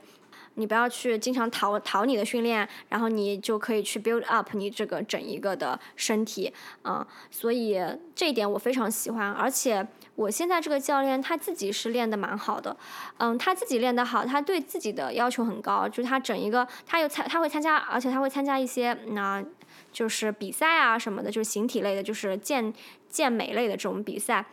[0.58, 7.78] 你不要去经常逃逃你的训练，然后你就可以去 build up 你这个整一个的身体啊，所以
[8.14, 9.86] 这一点我非常喜欢，而且
[10.16, 12.76] 我现在这个教练他自己是练的蛮好的，
[13.18, 19.44] 嗯，他自己练得好，他对自己的要求很高，就是他整一个他又参他会参加，而且他会参加一些那
[19.92, 22.72] 就是比赛啊什么的，就是形体类的，就是健
[23.08, 24.44] 健美类的这种比赛，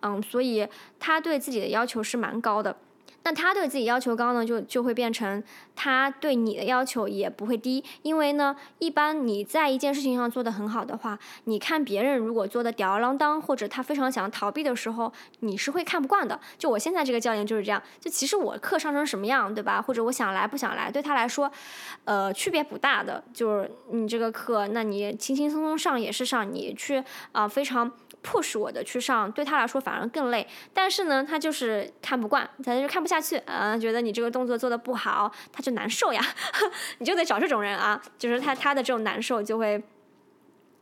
[0.00, 0.66] 嗯，所以
[0.98, 2.76] 他对自己的要求是蛮高的。
[3.22, 5.42] 那他对自己要求高呢，就就会变成
[5.76, 16.40] 他对你的要求也不会低，因为呢，一般你在一件事情上做得很好的话，你看别人如果做的吊儿郎当，或者他非常想逃避的时候，你是会看不惯的。
[16.58, 19.82] 就我现在这个教练就是这样，就其实我课上成什么样，对吧？
[19.82, 21.50] 或者我想来不想来，对他来说，
[22.04, 23.22] 呃，区别不大的。
[23.34, 27.02] 就是你这个课，那你轻轻松松上也是上，你去
[27.32, 27.90] 啊非常。
[28.22, 30.46] 迫使我的去上，对他来说反而更累。
[30.74, 36.22] 但是呢，他就是看不惯，他就是看不下去啊，觉得你这个动作做的不好，他就难受呀。
[36.98, 39.82] 你就得找这种人啊，就是他他的这种难受就会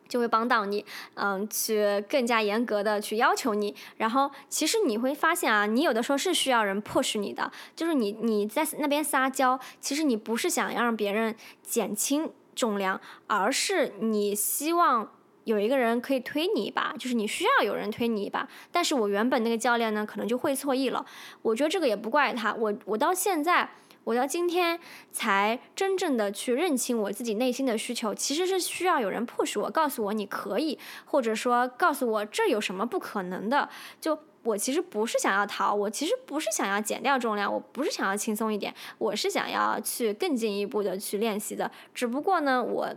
[0.09, 3.75] 就会帮到你，嗯，去更加严格的去要求你。
[3.99, 15.13] 然后其实你会发现啊，你有的时候是需要人迫使你的，就是你你在那边撒娇，其实你不是想让别人减轻重量，而是你希望。
[15.49, 18.47] 有一个人可以推你一把，就是你需要有人推你一把。
[18.71, 21.07] 但是我原本那个教练呢，可能就会错意了。
[21.41, 22.53] 我觉得这个也不怪他。
[22.53, 23.71] 我我到现在，
[24.05, 24.79] 我到今天
[25.11, 33.67] 才真正的去认清我自己内心的需求，其实是需要有人 push 我，告诉我你可以，或者说告诉我这有什么不可能的。
[33.99, 41.71] 就我其实不是想要逃，我其实不是想要减掉重量，我不是想要轻松一点，我是想要去更进一步的去练习的。
[41.95, 42.95] 只不过呢，我。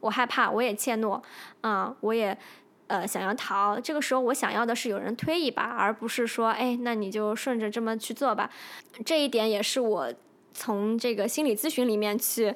[0.00, 1.22] 我害怕，我也怯懦，
[1.60, 2.36] 啊，我也，
[2.86, 3.78] 呃，想要逃。
[3.78, 8.50] 这个时候，我想要的是有人推一把，而不是说，哎，那你就顺着这么去做吧。
[9.04, 10.12] 这一点也是我
[10.52, 12.54] 从这个心理咨询里面去，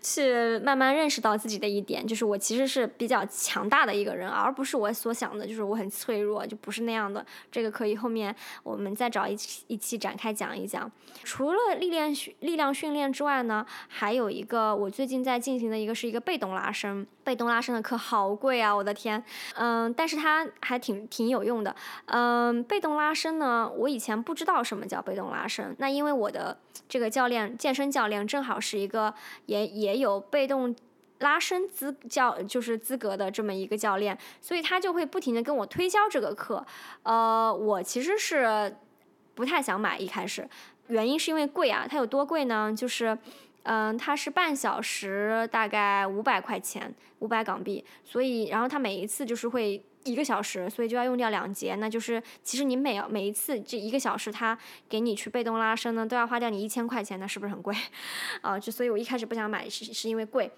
[0.00, 7.24] 去慢慢认识到自己的一点，就是我其实是比较强大的一个人，而不是我所想的，就是我很脆弱，就不是那样的。
[7.50, 10.90] 这个可以后面我们再找一期一期展开讲一讲。
[11.24, 17.06] 除了力量训力量训练之外呢，还有一个我最近在进行的一个是一个被动拉伸。
[17.26, 19.20] 被动拉伸的课好贵啊，我的天，
[19.56, 21.74] 嗯，但是它还挺挺有用的。
[22.04, 26.56] 嗯，被动拉伸呢，我以前不知道什么叫被动拉伸，那因为我的
[26.88, 29.12] 这个教练健身教练正好是一个
[29.46, 30.72] 也也有被动
[31.18, 36.64] 拉伸资教就是资格的这么一个教练，所以他就会不停的跟我推销这个课。
[37.02, 38.76] 呃，我其实是
[39.34, 40.48] 不太想买一开始，
[40.86, 42.72] 原因是因为贵啊，它有多贵呢？
[42.72, 43.18] 就是。
[43.68, 47.84] 嗯，它是半小时，大概五百块钱，五百港币。
[48.04, 51.74] 所以，然后它每一次就是会一个小时，所以就要用掉两节。
[51.74, 54.56] 那就是其实你每要每一次这一个小时，它
[54.88, 57.74] 给你去被动拉伸呢，都要花掉你一千块钱，那是不是很贵？
[58.40, 60.48] 啊，就所以我一开始不想买，是是因为贵，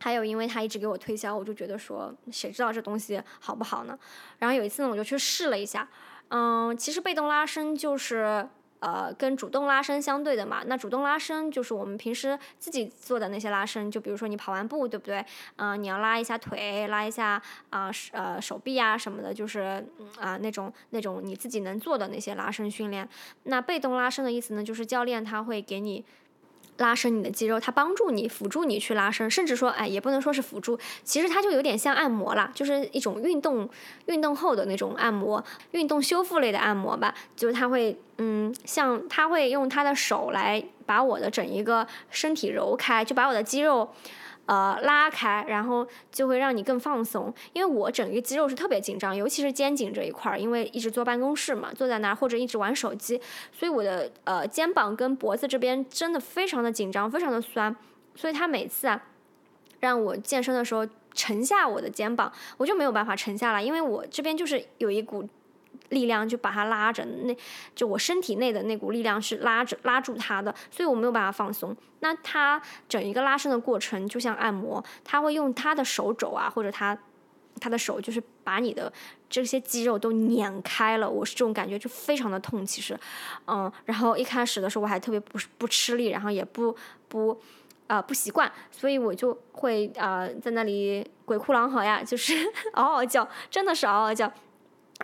[0.00, 3.96] 还有因为他一直给我推销，我就觉得说谁知道这东西好不好呢？
[4.40, 5.88] 然后有一次呢，我就去试了一下，
[6.30, 8.48] 嗯，其实被动拉伸就是。
[8.84, 15.24] 呃，跟主动拉伸相对的嘛，那主动拉伸就是我们平时自己做的那些拉伸，就比如说你跑完步，对不对？
[15.56, 19.82] 嗯，你要拉一下腿，拉一下啊，呃，手臂啊什么的，就是
[20.20, 23.08] 啊那种那种你自己能做的那些拉伸训练。
[23.44, 26.04] 那被动拉伸的意思呢，就是教练他会给你。
[26.78, 33.68] 拉伸你的肌肉，它帮助你辅助你去拉伸，甚至说，哎，也不能说是辅助，其实它就有点像按摩啦，就是一种运动
[34.06, 43.88] 运动后的那种按摩，运动修复类的按摩吧，就是它会，嗯，像它会用它的手来把我的整一个身体揉开，就把我的肌肉。
[44.46, 47.32] 呃，拉开，然后就会让你更放松。
[47.52, 53.20] 因为我整个肌肉是特别紧张，尤其是肩颈这一块儿，因为一直坐办公室嘛，坐在那儿或者一直玩手机，
[53.52, 57.74] 所以我的呃肩膀跟脖子这边真的非常的紧张，非常的酸。
[58.14, 59.02] 所以他每次啊，
[59.80, 65.28] 让我健身的时候沉下我的肩膀，我就没有办法沉下来，因为我这边就是有一股。
[65.90, 67.36] 力量就把它拉着，那
[67.74, 71.76] 就我身体内的那股力量是拉着拉住它的，所以我没有办法放松。
[72.00, 76.96] 那它整一个拉伸的过程就像按摩，他会用他的手肘啊，或者他
[77.60, 78.92] 他的手，就是把你的
[79.30, 81.08] 这些肌肉都碾开了。
[81.08, 82.66] 我是这种感觉，就非常的痛。
[82.66, 82.98] 其实，
[83.46, 86.76] 嗯，然后一开始的时候我还特别不不吃力，然后也不
[87.08, 87.40] 不
[87.86, 92.34] 啊不习惯，所以我就会啊在那里鬼哭狼嚎呀，就是
[92.74, 94.30] 嗷嗷叫，真的是嗷嗷叫。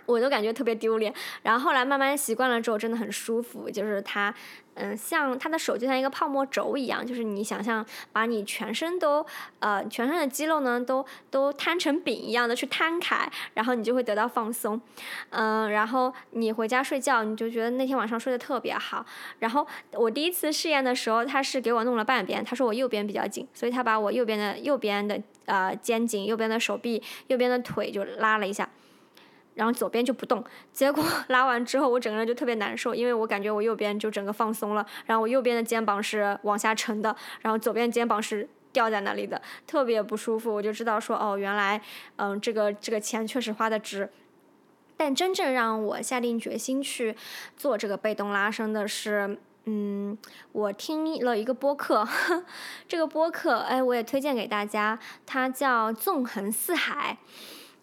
[0.05, 3.69] 我都感觉特别丢脸，然后后来慢慢习惯了之后，真的很舒服。
[3.69, 4.33] 就是它，
[4.75, 9.25] 嗯，像它的手就像一个泡沫轴一样，就是你想象把你全身都，
[9.59, 14.79] 呃，全身的肌肉呢都都摊成饼一样的去摊开，然后你就会得到放松。
[15.29, 19.05] 嗯，然后你回家睡觉，你就觉得那天晚上睡得特别好。
[19.39, 28.67] 然后我第一次试验的时候，他是给我弄了半边，他说我右边比较紧，所以他把我右边的右边的呃肩颈、右边的手臂、右边的腿就拉了一下。
[29.53, 40.53] 然后左边就不动，结果拉完之后，我整个人就特别难受，因为我感觉我右边就整个放松了，然后我右边的肩膀是往下沉的，然后左边肩膀是掉在那里的，特别不舒服。
[40.53, 41.81] 我就知道说，哦，原来，
[42.15, 44.09] 嗯，这个这个钱确实花的值。
[44.95, 47.15] 但真正让我下定决心去
[47.57, 50.17] 做这个被动拉伸的是，嗯，
[50.51, 52.07] 我听了一个播客，
[52.87, 57.17] 这个播客，哎，我也推荐给大家，它叫《纵横四海》。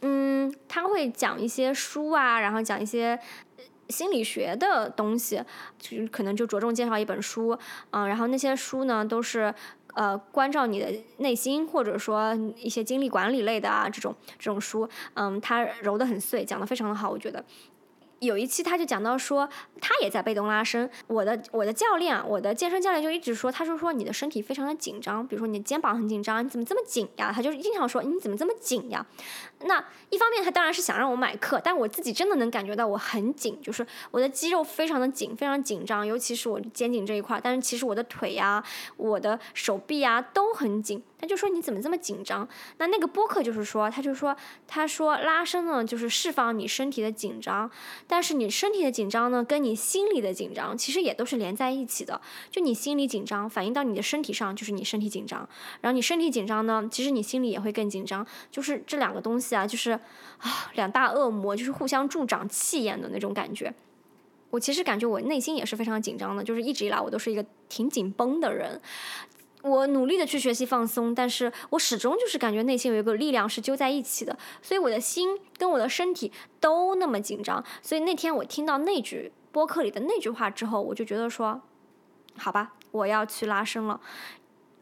[0.02, 3.18] 嗯，他会讲一些书啊，然后讲一些
[3.88, 5.42] 心理学的东西，
[5.78, 7.58] 就可能就着重介绍一本书，
[7.90, 9.52] 嗯，然后那些书呢都是
[9.94, 17.44] 呃关照你的内心，或者说一些精力管理类的啊这种这种书，嗯，他揉得很碎，讲得非常的好，我觉得。
[18.20, 19.48] 有一期他就讲到说，
[19.80, 20.90] 他也在被动拉伸。
[21.06, 27.30] 我的我的教练，我的健身教练就一直说，他就说你的身体非常的紧张，比如说你的肩膀很紧张，你怎么这么紧呀？
[27.32, 29.06] 他就经常说你怎么这么紧呀？
[29.64, 37.40] 那一方面他当然是想让我买课，但我自己真的能感觉到我很紧，就是我的肌肉非常的紧，非常紧张，尤其是我肩颈这一块。
[37.42, 38.62] 但是其实我的腿呀、
[38.96, 41.02] 我的手臂啊都很紧。
[41.20, 42.48] 他就说你怎么这么紧张？
[42.76, 44.36] 那那个播客就是说，他就说，
[44.68, 47.68] 他说拉伸呢就是释放你身体的紧张，
[48.06, 52.20] 但是你身体的紧张呢跟你心里的紧张其实也都是连在一起的。
[52.52, 55.40] 就你心里紧张，反映到你的身体上就是你身体紧张，
[55.80, 58.24] 然后你身体紧张呢，其实你心里也会更紧张。
[58.52, 63.72] 就是这两个东西啊，就是啊两大恶魔，就是互相助长气焰的那种感觉。
[64.50, 68.80] 我其实感觉我内心也是非常紧张的，就是一直以来我都是一个挺紧绷的人。
[69.62, 77.62] 我努力的去学习放松，但是我始终就是感觉内心有一个力量是揪在一起的，所以我的心跟我的身体都那么紧张。
[77.82, 81.60] 所以那天我听到那句播客里的那句话之后，我就觉得说，
[82.36, 84.00] 好吧，我要去拉伸了。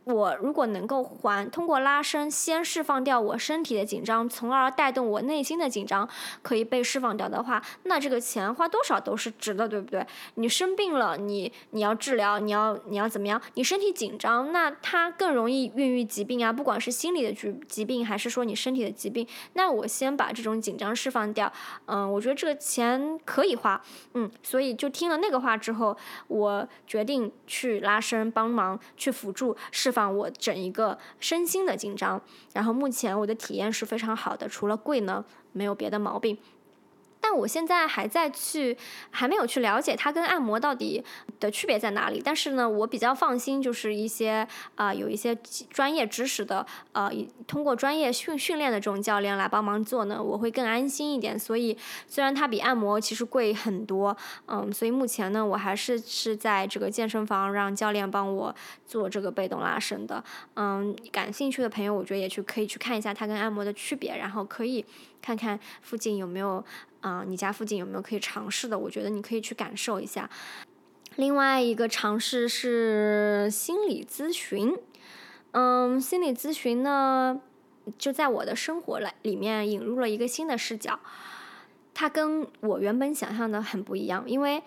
[0.07, 6.09] 我如果能够还通过拉伸先释放掉我身体的紧张，从而带动我内心的紧张
[6.43, 10.07] 可以被释放掉的话，那这个钱花多少都是值的，对不对？
[10.35, 13.43] 你生病了，你你要治疗，你要你要怎么样？
[13.55, 19.27] 你身体紧张，那它更容易孕育疾病啊，不管是心理的疾疾病，还是说你身体的疾病。
[19.55, 21.53] 那我先把这种紧张释放掉，
[21.87, 23.83] 嗯，我觉得这个钱可以花，
[24.15, 25.97] 嗯，所以就听了那个话之后，
[26.29, 29.96] 我决定去拉伸，帮忙去辅助释。
[29.97, 32.21] 放我整一个身心的紧张，
[32.53, 36.37] 然后目前我的体验是非常好的，除了贵呢，没有别的毛病。
[37.29, 38.77] 但我现在还在去，
[39.11, 41.03] 还没有去了解它跟按摩到底
[41.41, 42.23] 的区别在哪里。
[42.25, 44.47] 但是呢，我比较放心，就是一些
[44.77, 45.37] 啊有一些
[45.69, 47.11] 专业知识的，呃，
[47.49, 51.37] 通过专业训训练的这种教练来帮忙做呢，我会更安心一点。
[51.37, 54.17] 所以虽然它比按摩其实贵很多，
[54.47, 58.55] 嗯，所以目前呢，我还是是在这个健身房让教练帮我
[58.87, 60.23] 做这个被动拉伸的。
[60.55, 64.85] 嗯，感兴趣的朋友，我觉得也去可以去看一下它跟按摩的区别，然后可以
[65.21, 66.65] 看看附近有没有。
[67.07, 68.77] 啊，你家附近有没有可以尝试的？
[68.77, 70.29] 我觉得你可以去感受一下。
[71.15, 74.77] 另外一个尝试是心理咨询。
[75.53, 77.41] 嗯，心理咨询呢，
[77.97, 80.99] 就在我的生活来里面引入了一个新的视角。
[81.95, 84.61] 它跟我原本想象的很不一样，因为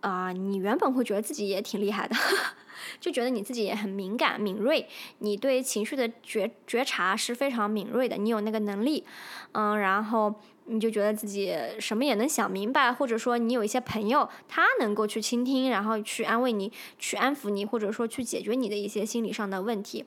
[0.00, 2.16] 啊，你原本会觉得自己也挺厉害的，
[2.98, 4.88] 就觉得你自己也很敏感、敏锐，
[5.20, 9.04] 你对情绪的觉觉察是非常敏锐的，你有那个能力。
[9.52, 10.34] 嗯，然后。
[10.66, 20.06] 你就觉得自己什么也能想明白，或者说你有一些朋友，他能够去倾听，然后去安慰你，去安抚你，或者说去解决你的一些心理上的问题。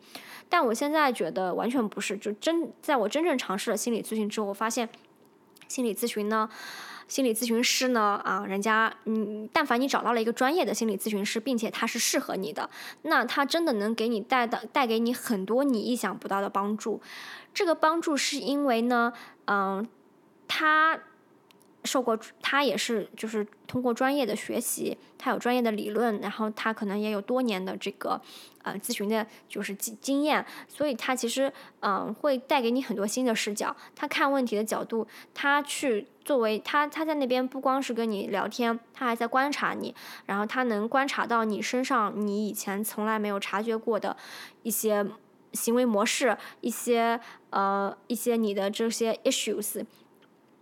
[0.49, 4.89] 但我现在觉得完全不是，就真在我真正尝试了心理咨询之后，我发现
[5.67, 6.49] 心理咨询呢，
[7.07, 12.67] 心理咨询师呢，啊，人家嗯，但凡你找到了一个专业的心理咨询师，并且他是适合你的，
[13.03, 16.99] 那他真的能给你带到带给你很多你意想不到的帮助。
[17.53, 19.13] 这个帮助是因为呢，
[19.45, 19.87] 嗯。
[20.57, 20.99] 他
[21.83, 28.19] 受过，他也是就是通过专业的学习，他有专业的理论，然后他可能也有多年的这个
[28.63, 33.75] 呃咨询的，就是经经验，所以他其实嗯会带给你很多新的视角。
[33.95, 39.93] 他看问题的角度，他去作为他他在那边不光是跟你聊天，他还在观察你，
[40.25, 44.17] 然后他能观察到你身上你以前从来没有察觉过的
[44.63, 45.05] 一些
[45.53, 49.85] 行为模式，一些呃一些你的这些 issues。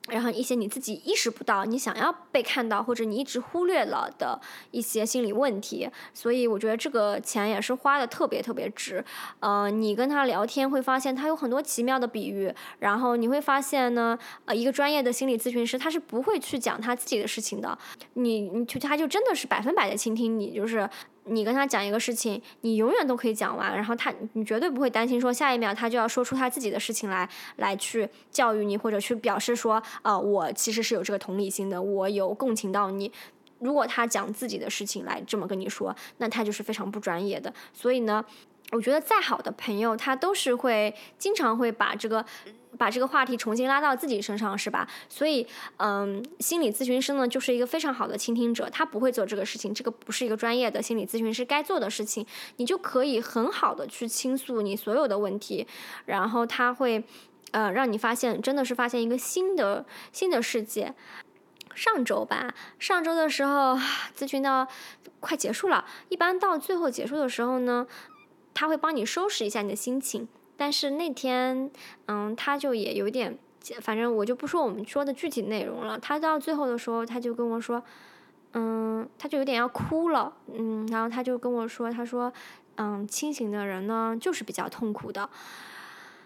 [0.08, 4.40] 然后一些你自己意识不到，你想要被看到，或者你一直忽略了的
[4.72, 9.04] 一些心理问题，所以我觉得这个钱也是花的特别特别值。
[9.40, 17.78] 呃，你跟他聊天会发现他有很多奇妙的比喻，然后你会发现呢，呃，一个专业的心理咨询师他是不会去讲他自己的事情的，
[18.14, 20.88] 你你就他就真的是百分百的倾听你，就是。
[21.26, 33.12] 你跟他讲一个事情，你永远都可以讲完，然后他，你绝对不会担心说下一秒他就要说出他自己的事情来，来去教育你或者去表示说，啊，我其实是有这个同理心的，我有共情到你。
[33.60, 37.52] 如果他讲自己的事情来这么跟你说，那他就是非常不专业的。
[37.74, 38.24] 所以呢，
[38.76, 42.26] 我觉得再好的朋友，他都是会经常会把这个。
[42.78, 44.86] 把这个话题重新拉到自己身上，是吧？
[45.08, 45.48] 所以，
[45.78, 48.70] 嗯，心理咨询师呢，就是一个非常好的倾听者。
[48.70, 52.28] 他不会做这个事情，这个不是一个专业的心理咨询师该做的事情。
[52.58, 55.66] 你就可以很好的去倾诉你所有的问题，
[56.06, 57.02] 然后他会，
[57.52, 60.94] 呃，让你发现，真的是发现一个新的新的世界。
[61.74, 63.80] 上周吧，上周的时候
[64.18, 64.68] 咨询到
[65.22, 67.88] 快结束了，一般到最后结束的时候呢，
[68.56, 70.28] 他会帮你收拾一下你的心情。
[70.58, 71.70] 但是那天，
[72.08, 73.38] 嗯，他就也有点，
[73.82, 76.00] 反正我就不说我们说的具体内容了。
[76.00, 77.84] 他到最后的时候，他就跟我说，
[78.54, 82.32] 嗯，他就有点要哭了，嗯，然后他就跟我说，他说，
[82.78, 85.30] 嗯，清醒的人呢，就是比较痛苦的。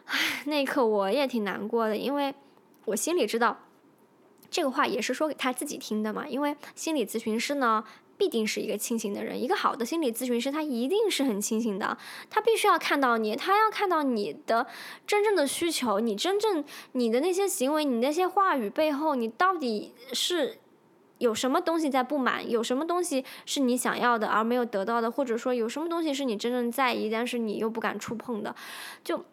[0.06, 2.36] 唉，那一刻我也挺难过的，因为
[2.86, 3.58] 我心里知道，
[4.52, 6.28] 这个话也是说给他自己听的嘛。
[6.28, 7.84] 因为心理咨询师呢。
[8.20, 11.97] 必定是一个清醒的人，一个好的心理咨询师，他一定是很清醒的。
[12.30, 14.67] 他必须要看到你，他要看到你的
[15.07, 20.57] 真正的需求，你真正你的那些行为，你那些话语背后，你到底是
[21.20, 28.53] 有什么东西在不满，有什么东西是你想要的而没有得到的，或者说有什么东西是你真正在意，但是你又不敢触碰的，
[29.01, 29.24] 就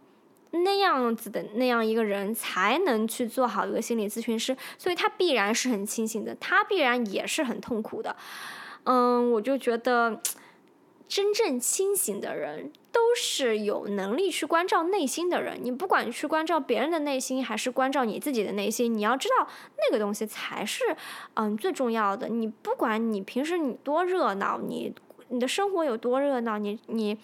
[0.53, 4.57] 那样子的那样一个人才能去做好一个心理咨询师。
[4.79, 8.17] 所以他必然是很清醒的，他必然也是很痛苦的。
[8.87, 10.21] 嗯，我就觉得，
[11.07, 15.59] 真正清醒的人都是有能力去关照内心的人。
[15.63, 20.97] 你不管去关照别人的内心，还是关照你自己的内心，你要知道那个东西才是
[21.35, 22.29] 嗯最重要的。
[22.29, 24.95] 你不管你平时你多热闹，你
[25.29, 27.19] 你的生活有多热闹，你你。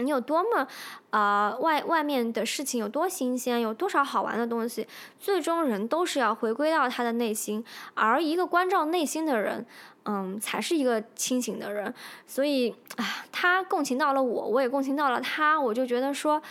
[0.00, 0.64] 你有多么，
[1.10, 4.86] 呃，外外面的事情有多新鲜，有多少好玩的东西，
[5.18, 7.64] 最终人都是要回归到他的内心，
[7.94, 9.66] 而一个关照内心的人，
[10.08, 11.92] 嗯，才是一个清醒的人。
[12.26, 16.42] 所以，啊，他共情到了我，我也共情到了他，我就觉得说，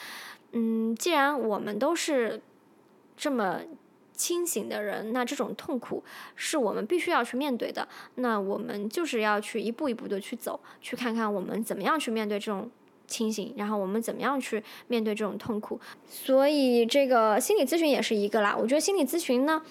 [0.52, 2.40] 嗯，既然我们都是
[3.18, 3.62] 这么
[4.14, 6.04] 清醒的人，那这种痛苦
[6.36, 12.70] 是我们必须要去面对的，那我们就是要去一步一步的去走，去看看我们怎么样去面对这种。
[13.08, 15.80] 清醒，然后我们怎么样去面对这种痛苦？
[16.10, 18.54] 所以这个心理咨询也是一个啦。
[18.54, 19.64] 我觉得心理咨询呢，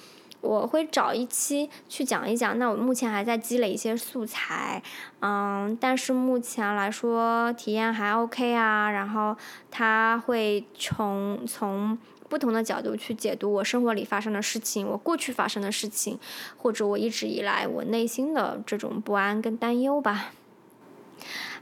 [0.47, 2.59] 我会找一期去讲一讲。
[2.59, 4.83] 那我目前还在积累一些素材，
[5.21, 8.91] 嗯，但是目前来说体验还 OK 啊。
[8.91, 9.37] 然后
[9.71, 16.19] 他会从从不同的角度去解读我生活里发生的事情，我过去发生的事情，
[16.57, 20.31] 或者我一直以来我内心的这种不安跟担忧吧。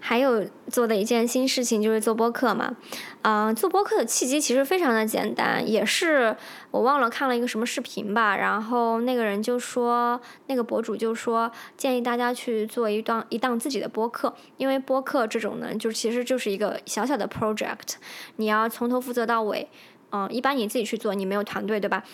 [0.00, 2.76] 还有做的一件新事情就是做播客嘛，
[3.22, 6.36] 嗯，做播客的契机其实非常的简单，也是
[6.70, 17.94] 我忘了看了一个什么视频吧，然后那个人就说，那个博主就说建议大家去做一档一档自己的播客，因为播客这种呢，就其实就是一个小小的 project，
[18.36, 19.68] 你要从头负责到尾，
[20.10, 22.04] 嗯，一般你自己去做，你没有团队对吧？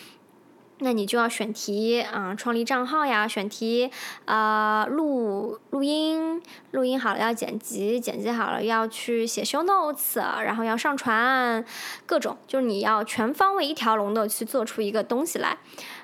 [0.83, 3.91] 那你就要选题，啊，创立账号呀，选题，
[4.25, 11.63] 啊，录录音，录音好了要剪辑，剪辑好了要去写 show notes，然后要上传，
[12.07, 15.59] 各种，就是你要全方位一条龙的去做出一个东西来，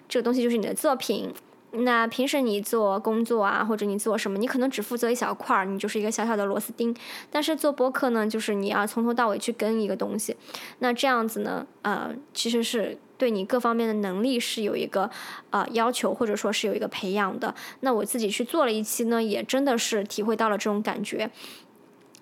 [0.08, 1.34] 这个东西就是你的作品。
[1.72, 6.96] 那平时你做工作啊，或者你做什么，你可能只负责一小块儿，你就是一个小小的螺丝钉。
[7.30, 10.36] 但是做播客呢，就是你要从头到尾去跟一个东西。
[10.80, 15.10] 那这样子呢，呃，其实是对你各方面的能力是有一个
[15.50, 17.54] 呃要求，或者说是有一个培养的。
[17.82, 21.30] 那我自己去做了一期呢，也真的是体会到了这种感觉。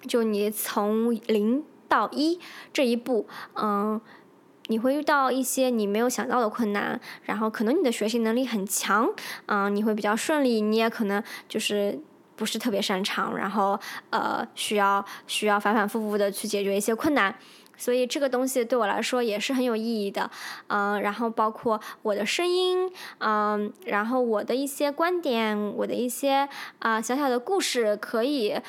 [0.08, 2.40] 就你从零到一
[2.74, 4.02] 这一步，嗯。
[4.68, 9.08] 你会遇到一些你没有想到的困难，然后可能你的学习能力很强，
[9.46, 12.00] 嗯，你会比较顺利，你也可能就是
[12.36, 17.36] 不是特别擅长，然后呃需要需要反反复复的去解决一些困难，
[17.78, 20.32] 所以这个东西对我来说也是很有意义的，
[20.68, 26.50] 嗯，然后包括我的声音，嗯，然后我的一些观点，我的一些
[26.80, 28.60] 啊小小的故事可以。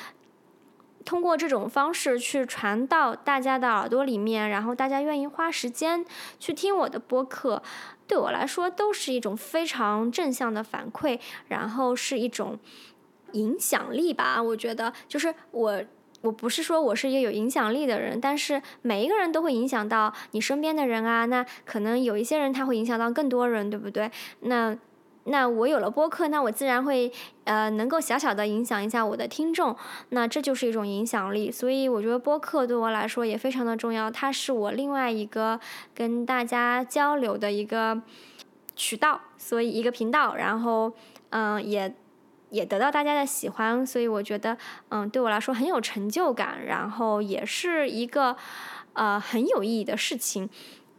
[1.07, 6.05] 通过这种方式去传到大家的耳朵里面，然后大家愿意花时间
[6.37, 7.63] 去听我的播客，
[8.05, 12.59] 对我来说都是一种非常正向的反馈，然后是一种
[13.31, 14.43] 影响力吧。
[14.43, 15.81] 我觉得，就是我，
[16.19, 21.25] 我不是说我是一个有影响力的人，但是每一个人都会影响到你身边的人啊。
[21.27, 24.11] 那可能有一些人他会影响到更多人，对不对？
[24.41, 24.77] 那。
[25.29, 27.11] 那我有了播客，那我自然会
[27.43, 29.75] 呃能够小小的影响一下我的听众，
[30.09, 31.51] 那这就是一种影响力。
[31.51, 35.59] 所以我觉得播客对我来说也非常的重要，它是我另外一个
[35.93, 38.01] 跟大家交流的一个
[38.75, 40.93] 渠道，所以一个频道，然后
[41.29, 41.93] 嗯也
[42.49, 44.57] 也得到大家的喜欢，所以我觉得
[44.89, 48.37] 嗯对我来说很有成就感，然后也是一个
[48.93, 50.49] 呃很有意义的事情。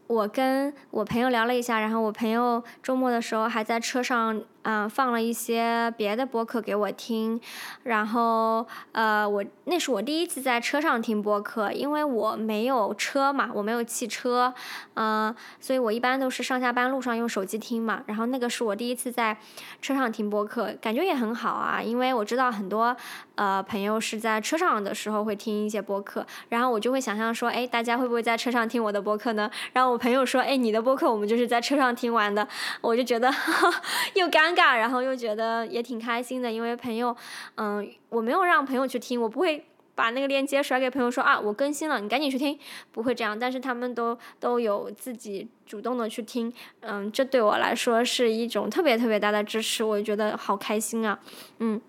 [0.08, 4.42] 我跟我朋友聊了一下，然后我朋友周末的时候还在车上。
[4.62, 7.40] 嗯，放了一些别的播客给我听，
[7.84, 14.52] 然后呃，我那是我第一次在车上听播客，因为我没有车嘛，我没有汽车，
[14.94, 18.02] 嗯，所以我一般都是上下班路上用手机听嘛。
[18.06, 19.36] 然后那个是我第一次在
[19.80, 22.94] 车上听播客，感觉也很好啊，因为我知道很多
[23.36, 29.50] 呃朋友是在车上的时候会听一些播客，然后我就会想象说，哎，大家会不会在车上听我的播客呢？
[29.72, 32.46] 然后我朋友说，哎，你的播客我们就是在车上听完的，
[32.80, 33.32] 我就觉得
[34.14, 34.78] 又尴尬。
[34.78, 37.16] 然后又觉得也挺开心的，因为朋友，
[37.56, 42.58] 嗯，我没有让朋友去听，我不会把那个链接甩给朋友说啊，我更新了，你赶紧去听，
[42.92, 43.36] 不会这样。
[43.38, 51.18] 但是他们都都有自己主动的去听，嗯，这对我来说是一种特别特别大的支持，我觉得好开心啊，
[51.58, 51.80] 嗯，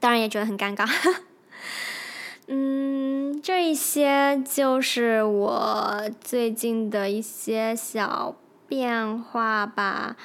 [0.00, 0.88] 当然也觉得很尴尬，
[2.48, 8.34] 嗯，这一些就是我最近的一些小
[8.66, 10.16] 变化吧。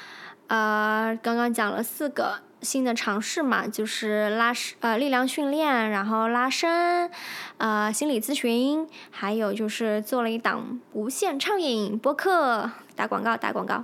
[0.53, 7.09] 呃，刚刚讲了四个新的尝试嘛，就是拉伸呃力量训练，然后拉伸，
[7.57, 13.83] 呃心理咨询，还有就是做了一档无限畅饮播客，打广告打广告。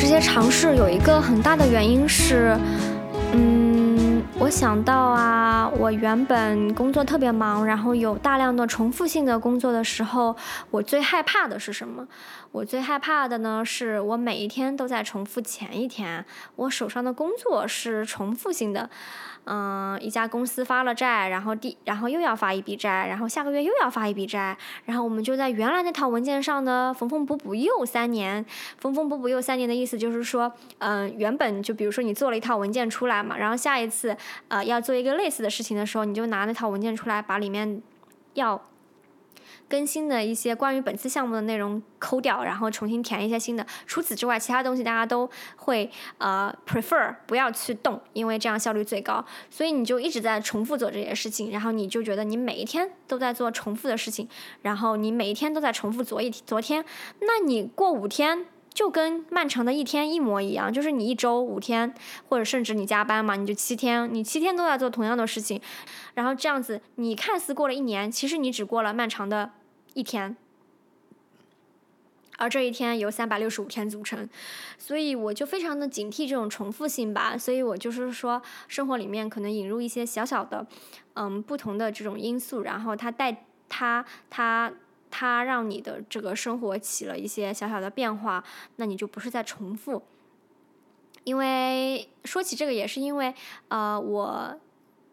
[0.00, 2.56] 这些尝试有一个很大的原因是，
[3.32, 10.34] 嗯，我想到啊，我原本工作特别忙，然后有大量的重复性的工作的时候，
[10.70, 12.06] 我最害怕的是什么？
[12.52, 16.24] 我最害怕的呢，是我每一天都在重复前一天，
[16.54, 18.88] 我手上的工作是重复性的。
[19.50, 28.44] 嗯，一家公司发了债，然后第，然后又要发一笔债，然后下个月又要发一笔债，然后我们就在原来那套文件上呢缝缝补补又三年，
[28.76, 34.14] 缝缝补补又三年的意思就是说，嗯，原本就比如说你做了一套文件出来嘛，然后下一次
[34.48, 37.82] 呃要做一个类似的事情的时候，你就拿那套文件出来，把里面
[38.34, 38.60] 要。
[39.68, 43.66] 更新的一些关于本次项目的内容抠掉，然后重新填一些新的。
[43.86, 49.24] 除此之外，其他东西大家都会呃 prefer 不要去动，因为这样效率最高。
[49.50, 54.26] 所以你就一直在重复做这些事情，然后你就觉得你每一天都在做重复的事情，
[54.62, 56.84] 然后你每一天都在重复昨一昨天，
[57.20, 61.92] 那你过五天就跟漫长的一天一模一样，就是你一周五天，
[62.28, 65.60] 或者甚至你加班嘛，你就七天，你七天都在做同样的事情，
[66.14, 69.50] 然后这样子你看似过了一年，其实你只过了漫长的。
[69.98, 70.36] 一天，
[72.36, 74.28] 而这一天由三百六十五天组成，
[74.78, 77.36] 所以我就非常的警惕这种重复性吧。
[77.36, 80.64] 所以我就是说，生活里面可能引入一些小小的，
[81.14, 84.72] 嗯，不同的这种因素，然后它带它它
[85.10, 88.44] 它让你的这个生活起了一些小小的变化，
[88.76, 90.04] 那你就不是在重复。
[91.24, 93.34] 因为说起这个，也是因为
[93.66, 94.60] 呃我。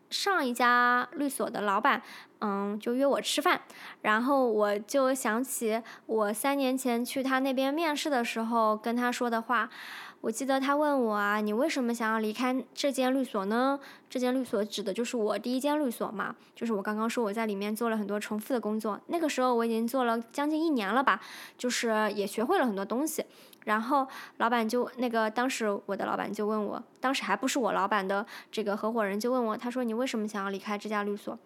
[0.10, 2.02] 上一家律所的老板，
[2.40, 3.62] 嗯，就约我吃饭，
[4.02, 9.70] 然后我就想起我三年前去他那边面试的时候跟他说的话。
[10.22, 13.80] 我记得他问我啊，你为什么想要离开这间律所呢？
[14.10, 19.00] 这间律所指的就是我第一间律所嘛，就是我刚刚说我在里面做了很多重复的工作。
[19.06, 21.22] 那个时候我已经做了将近一年了吧，
[21.60, 23.24] 就是也学会了很多东西。
[23.66, 24.08] 然后
[24.38, 31.38] 老板就那个当时我的老板就问我，当时还不是我老板的这个合伙人就问我，他说你为什么想要离开这家律所？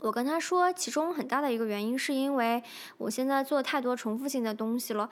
[0.00, 2.62] 我跟他说，其中很大的一个原因是因为
[2.98, 5.08] 我现在做太多重复性的东西了，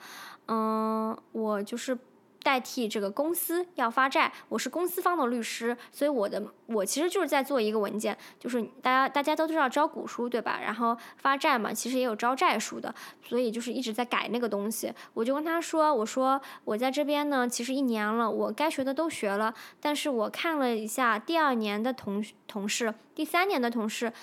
[0.47, 1.97] 嗯，我就是。
[2.41, 10.59] 代替这个公司要发债，我是公司方的律师，所以我的我其实就是在做一个文件，就是大家大家都知道招股书对吧？
[10.61, 14.93] 然后发债嘛，其实也有招债书的，所以就是一直在改那个东西。
[15.13, 24.13] 我就跟他说，我说我在这边呢，其实一年了，我该学的都学了，但是我看了一下第二年的同同事，第三年的同事，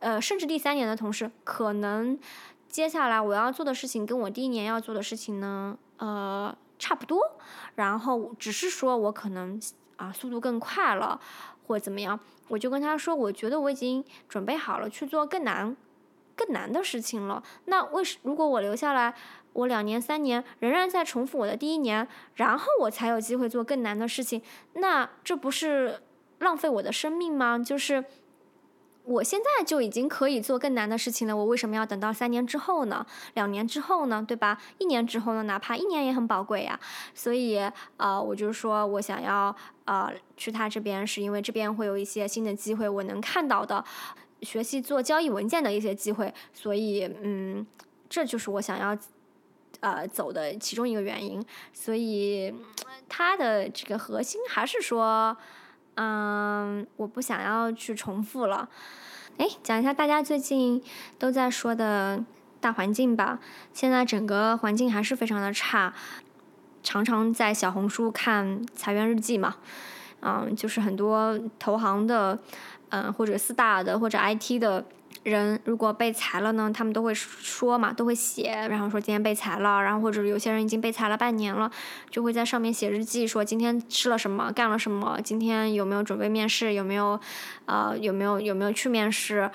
[0.00, 2.18] 呃，甚至第三年的同事，可能
[2.68, 6.56] 接下来我要做的事情跟我第一年要做的事情呢，呃。
[6.78, 7.20] 差不多，
[7.74, 9.60] 然后只是说我可能
[9.96, 11.20] 啊速度更快了，
[11.66, 12.18] 或怎么样，
[12.48, 15.76] 我就跟他说，我觉得我已经准备好了去做更难、
[16.36, 17.42] 更难的事情了。
[17.64, 19.14] 那为什如果我留下来，
[19.52, 22.06] 我两年、三年仍然在重复我的第一年，
[22.36, 24.40] 然后我才有机会做更难的事情，
[24.74, 26.00] 那这不是
[26.38, 27.58] 浪费我的生命吗？
[27.58, 28.04] 就是。
[29.08, 33.06] 我现在就已经可以做更难的事情了，我为什么要等到三年之后呢？
[33.32, 34.22] 两年之后呢？
[34.28, 34.60] 对吧？
[34.76, 35.44] 一年之后呢？
[35.44, 36.78] 哪怕一年也很宝贵呀。
[37.14, 37.58] 所以，
[37.96, 39.54] 呃，我就说我想要
[39.86, 43.82] 呃去他这边，是因为这边会有一些新的机会，我能看到的，
[44.42, 46.34] 学习做交易文件的一些机会。
[46.52, 47.66] 所以，嗯，
[48.10, 48.94] 这就是我想要
[49.80, 51.42] 呃走的其中一个原因。
[51.72, 52.54] 所以，
[53.08, 55.34] 他的这个核心还是说。
[56.00, 58.68] 嗯，我不想要去重复了。
[59.36, 60.80] 哎，讲一下大家最近
[61.18, 62.24] 都在说的
[62.60, 63.40] 大环境吧。
[63.72, 65.92] 现在整个环境还是非常的差，
[66.84, 69.56] 常常在小红书看裁员日记嘛。
[70.20, 72.38] 嗯，就是很多投行的，
[72.90, 74.84] 嗯，或者四大的或者 IT 的。
[75.24, 81.70] 人如果被裁了呢，他们都会说嘛，都会写，然后说今天被裁了，然后或者有些人已经被裁了半年了，
[82.10, 87.18] 就会在上面写日记，说今天吃了什么，干了什么，今天有没有准备面试，有没有，
[87.66, 89.50] 呃，有没有有没有去面试，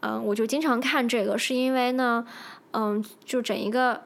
[0.00, 2.24] 嗯，我就经常看这个，是因为呢，
[2.72, 4.02] 嗯，就整一个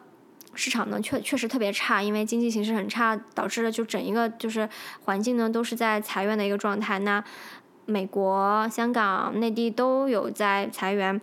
[0.54, 4.68] 市场呢确确实特别差，因为经济形势很差，导致了就整一个就是
[5.04, 7.22] 环境呢都是在裁员的一个状态，那。
[7.90, 11.20] 美国、香港、内地都有在裁员，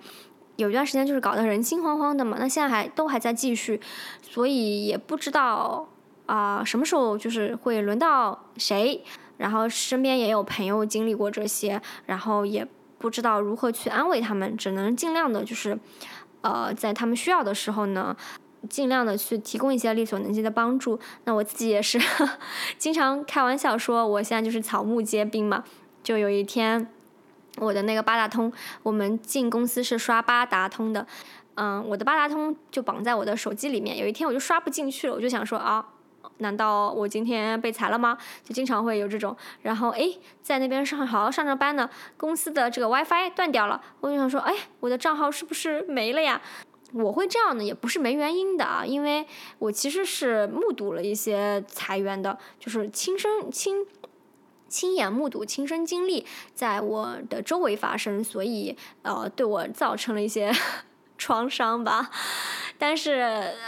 [0.58, 2.38] 有一段时间就是搞得人心惶惶的嘛。
[2.40, 3.80] 那现在还都还在继续，
[4.22, 5.88] 所以也不知道
[6.26, 9.04] 啊什么时候就是会轮到谁。
[9.38, 15.78] 然后身边也有朋友经历过这些，然后也不知道如何去安慰他们，只能尽量的就是
[16.42, 18.18] 呃在他们需要的时候呢，
[18.68, 21.00] 尽量的去提供一些力所能及的帮助。
[21.26, 22.00] 那我自己也是
[22.80, 25.64] 经常开玩笑说，我现在就是草木皆兵嘛。
[26.08, 26.88] 就有一天，
[27.58, 28.50] 我的那个八达通，
[28.82, 31.06] 我们进公司是刷八达通的，
[31.56, 33.98] 嗯，我的八达通就绑在我的手机里面。
[33.98, 35.86] 有一天我就刷不进去了，我就想说啊，
[36.38, 38.18] 难道我今天被裁了吗？
[38.42, 40.10] 就经常会有这种，然后哎，
[40.42, 46.42] 在那边上好好上着班呢，公司的这个 WiFi 断掉了，我就想说，哎，我的账号是不是没了呀？
[46.94, 49.28] 我会这样的，也不是没原因的啊，因为
[49.60, 53.86] 我其实是目睹了一些裁员的，就是亲身亲
[54.68, 60.52] 亲眼目睹、亲身经历在我的周围发生，所以呃，对我造成了一些
[61.18, 62.10] 创伤吧。
[62.80, 63.12] 但是，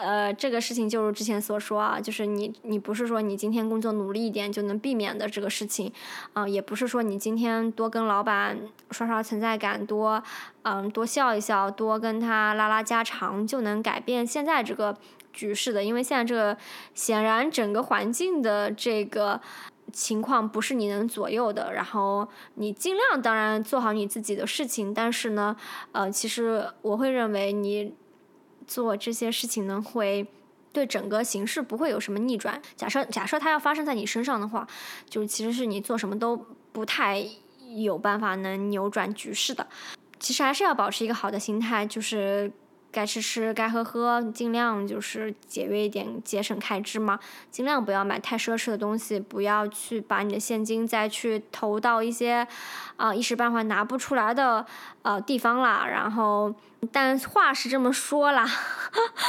[0.03, 5.91] 呃，这个事情就如之前所说啊，就是你，你不是说你今天工作努力一点就能避免的这个事情，
[6.33, 8.59] 啊，也不是说你今天多跟老板
[8.91, 10.21] 刷刷存在感，多，
[10.61, 14.95] 嗯，多笑一笑，多跟他拉拉家常就能改变现在这个
[15.33, 16.55] 局势的，因为现在这个
[16.93, 19.41] 显然整个环境的这个
[19.91, 25.55] 情况不是你能左右的，然后你尽量当然做好你自己的事情，但是呢，
[25.91, 27.93] 呃，其实我会认为你。
[28.67, 30.27] 做这些事情呢，会
[30.71, 32.61] 对整个形势不会有什么逆转。
[32.75, 34.67] 假设假设它要发生在你身上的话，
[35.09, 36.37] 就其实是你做什么都
[36.71, 37.25] 不太
[37.75, 39.65] 有办法能扭转局势的。
[40.19, 42.51] 其实还是要保持一个好的心态，就是。
[42.91, 47.19] 该吃吃，该喝喝，尽量就是节约一点，节省开支嘛。
[47.51, 52.47] 尽量不要买太奢侈的东西，不要去把你的现金再去投到一些，
[52.97, 54.65] 啊一时半会拿不出来的
[55.01, 55.85] 呃地方啦。
[55.87, 56.53] 然后，
[56.91, 58.45] 但话是这么说啦，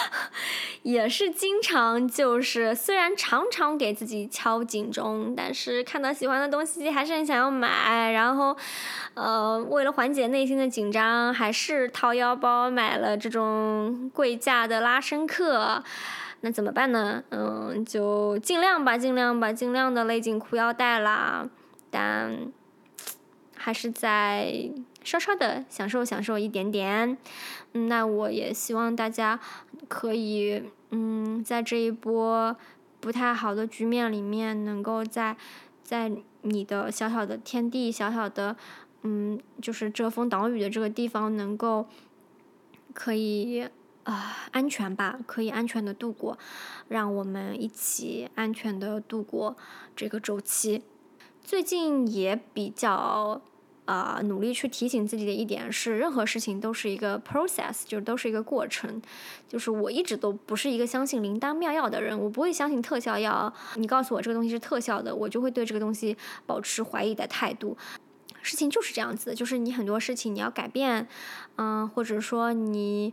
[0.82, 8.12] 也是经常就是虽然常常给自己敲警钟，但是看到喜欢的东西还是很想要买。
[8.12, 8.56] 然后，
[9.14, 14.10] 呃，为了缓解内心的紧张，还是掏腰包买了这种。
[14.12, 15.82] 贵价的拉伸课，
[16.40, 17.22] 那怎么办呢？
[17.30, 21.48] 嗯，就尽量吧，尽量吧，尽量的勒紧裤腰带啦。
[21.90, 22.36] 但
[23.56, 24.70] 还是在
[25.02, 27.16] 稍稍的享受享受一点点。
[27.72, 29.38] 那我也希望大家
[29.88, 32.56] 可以，嗯，在这一波
[33.00, 35.36] 不太好的局面里面，能够在
[35.82, 38.56] 在你的小小的天地、小小的，
[39.02, 41.86] 嗯，就是遮风挡雨的这个地方，能够。
[42.92, 43.68] 可以
[44.02, 46.36] 啊，安全吧，可以安全的度过，
[46.88, 49.56] 让我们一起安全的度过
[49.94, 50.82] 这个周期。
[51.40, 53.40] 最近也比较
[53.90, 59.02] 啊努力去提醒自己的一点是，任何事情都是一个 process，就是都是一个过程。
[59.48, 63.52] 就是我一直都不是一个相信灵丹妙药的人，我不会相信特效药。
[63.74, 66.16] 你告诉我这个东西是特效的，我就会对这个东西
[66.46, 67.76] 保持怀疑的态度。
[68.42, 71.06] 事情就是这样子的，就是你很多事情你要改变，
[71.56, 73.12] 嗯，或者说你，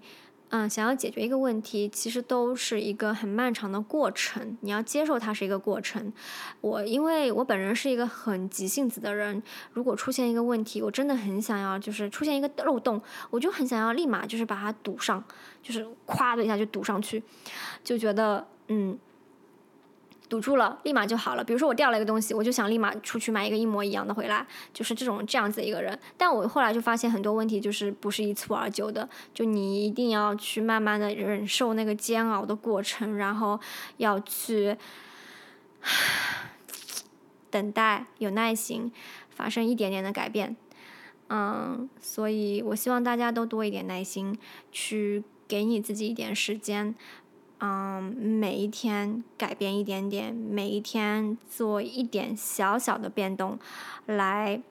[0.49, 4.57] 嗯，想要解决一个问题，其实都是一个很漫长的过程。
[4.61, 6.11] 你要接受它是一个过程。
[6.61, 9.43] 我因为我本人是一个很急性子的人，
[9.73, 15.23] 如果出现一个问题，我真的很想要，就是出现一个漏洞，我就很想要立马就是把它堵上，
[15.61, 17.21] 就是咵的一下就堵上去，
[17.83, 18.97] 就觉得嗯。
[20.29, 21.43] 堵住了，立马就好了。
[21.43, 25.97] 比如说我掉了一个东西，我就想立马出去买一个一模一样的回来，就是这种这样子一个人。
[26.17, 33.59] 但我后来就发现很多问题就是不是一蹴而就的，就你一定要去慢慢的忍受那个煎熬的过程，然后
[33.97, 34.75] 要去
[37.49, 38.91] 等待，有耐心，
[39.29, 40.57] 发生一点点的改变。
[41.29, 44.37] 嗯，所以我希望大家都多一点耐心，
[44.71, 46.95] 去给你自己一点时间。
[47.59, 53.57] 嗯，每一天改变一点点，每一天做一点小小的变动，
[54.05, 54.61] 来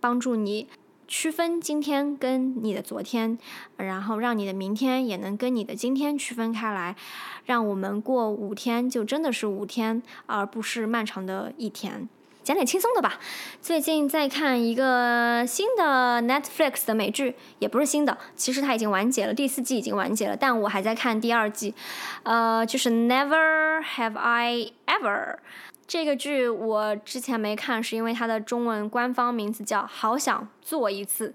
[0.00, 0.66] 帮助你
[1.06, 3.38] 区分今天跟你的昨天，
[3.76, 6.96] 然后让你的明天也能跟你的今天区分开来，
[7.44, 12.08] 让我们过五天就真的是五天，而不是漫长的一天。
[12.44, 13.18] 讲点轻松的吧。
[13.62, 21.74] 最近在看一个新的 Netflix 的美剧，也不是新的，其实它已经完结了，第四季已经完结了，但我还在看第二季。
[22.22, 25.38] 呃，就是 Never Have I Ever
[25.86, 31.34] 这个剧，我之前没看，是因为它的中文官方名字叫《好想做一次》，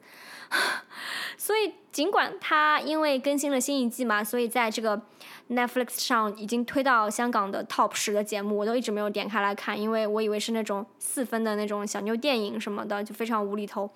[1.38, 5.02] 所以尽管它因为更新了新一季嘛，所以在这个。
[5.50, 13.90] Netflix 上已经推到香港的 Top 十的节目，我都一直没有点开来看，因为我以为是那种四分的那种小妞电影什么的，就非常无厘头。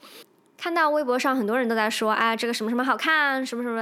[0.55, 3.79] 看到微博上很多人都在说，哎，这个什么什么好看，什么什么。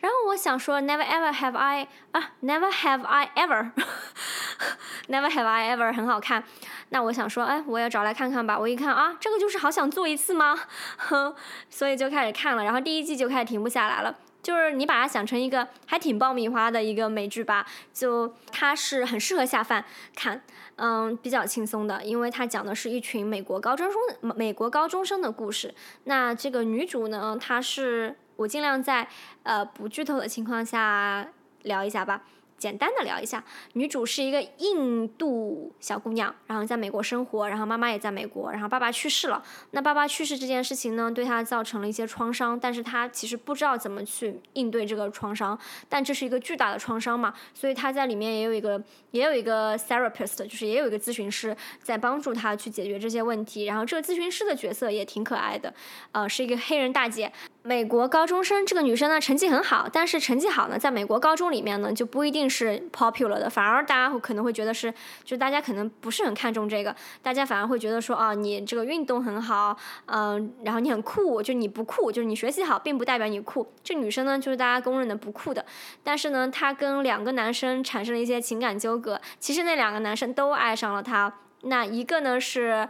[0.00, 6.42] 然后我想说，Never ever have I 啊，Never have I ever，Never have I ever 很好看。
[6.88, 8.58] 那我想说，哎，我也找来看看吧。
[8.58, 10.58] 我一看啊，这个就是好想做一次吗？
[10.96, 11.34] 哼，
[11.70, 14.16] 所以就开始看了，然后第一季就开始停不下来了。
[14.44, 19.82] 就是你把它想成一个还挺爆米花的一个美剧吧，就它是很适合下饭
[20.14, 20.42] 看，
[20.76, 25.74] 嗯，比较轻松的，因为它讲的是一群美国高中生美国高中生的故事。
[26.04, 29.08] 那这个女主呢，她是我尽量在
[29.44, 31.26] 呃不剧透的情况下
[31.62, 32.24] 聊一下吧。
[32.64, 33.44] 简单的聊一下。
[33.74, 39.42] 女主是一个印度小姑娘，然后在美国生活，然后妈妈也在美国，然后爸爸去世了。
[39.72, 45.58] 那爸爸去世这件事情呢，对她造成了一些创伤，但是她其实不知道怎么去应对这个创伤，
[45.90, 53.66] 但这是一个巨大的创伤嘛，所以她在里面也有一个也有一个 therapist，就是也有一个咨询师在帮助她去解决这些问题。
[53.66, 55.74] 然后这个咨询师的角色也挺可爱的，
[56.12, 57.30] 呃，是一个黑人大姐。
[57.66, 64.92] 美国高中生这个女生呢，成绩很好，但是成绩好呢，在美国高中里面呢，就不一定是 popular 的，反而大家可能会觉得是，
[65.24, 69.76] 就大家可能不是很看重这个，大家反而会觉得说，啊，你这个运动很好，
[70.06, 73.66] 嗯，然后你很酷，就你不酷，就是你学习好，并不代表你酷。
[73.82, 75.64] 这女生呢，就是大家公认的不酷的，
[76.04, 81.32] 但是呢，她跟两个男生产生了一些情感纠葛，其实那两个男生都爱上了她，
[81.62, 82.88] 那一个呢是。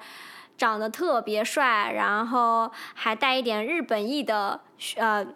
[0.56, 4.60] 长得特别帅，然后还带一点日本裔的
[4.94, 5.26] 呃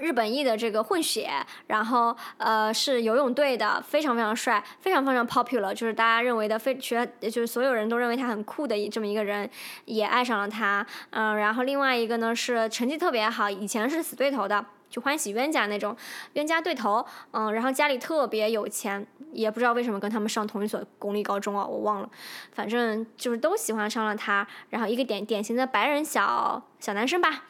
[0.00, 1.30] 日本裔的这个混血，
[1.66, 9.48] 然后呃是游泳队的，非常非常帅，非常非常 popular，就是大家认为的非学就是所有人都认为他很酷的这么一个人，
[9.84, 10.86] 也爱上了他。
[11.10, 14.64] 嗯，然后另外一个呢是成绩特别好，以前是死对头的。
[14.90, 15.94] 就欢喜冤家那种，
[16.32, 22.08] 冤家对头，嗯，然后家里特别有钱，也不知道为什么跟他们上同一所公立高中啊，我忘了，
[22.52, 27.44] 反正就是都喜欢上了他，然后一个典典型的白人小小男生吧，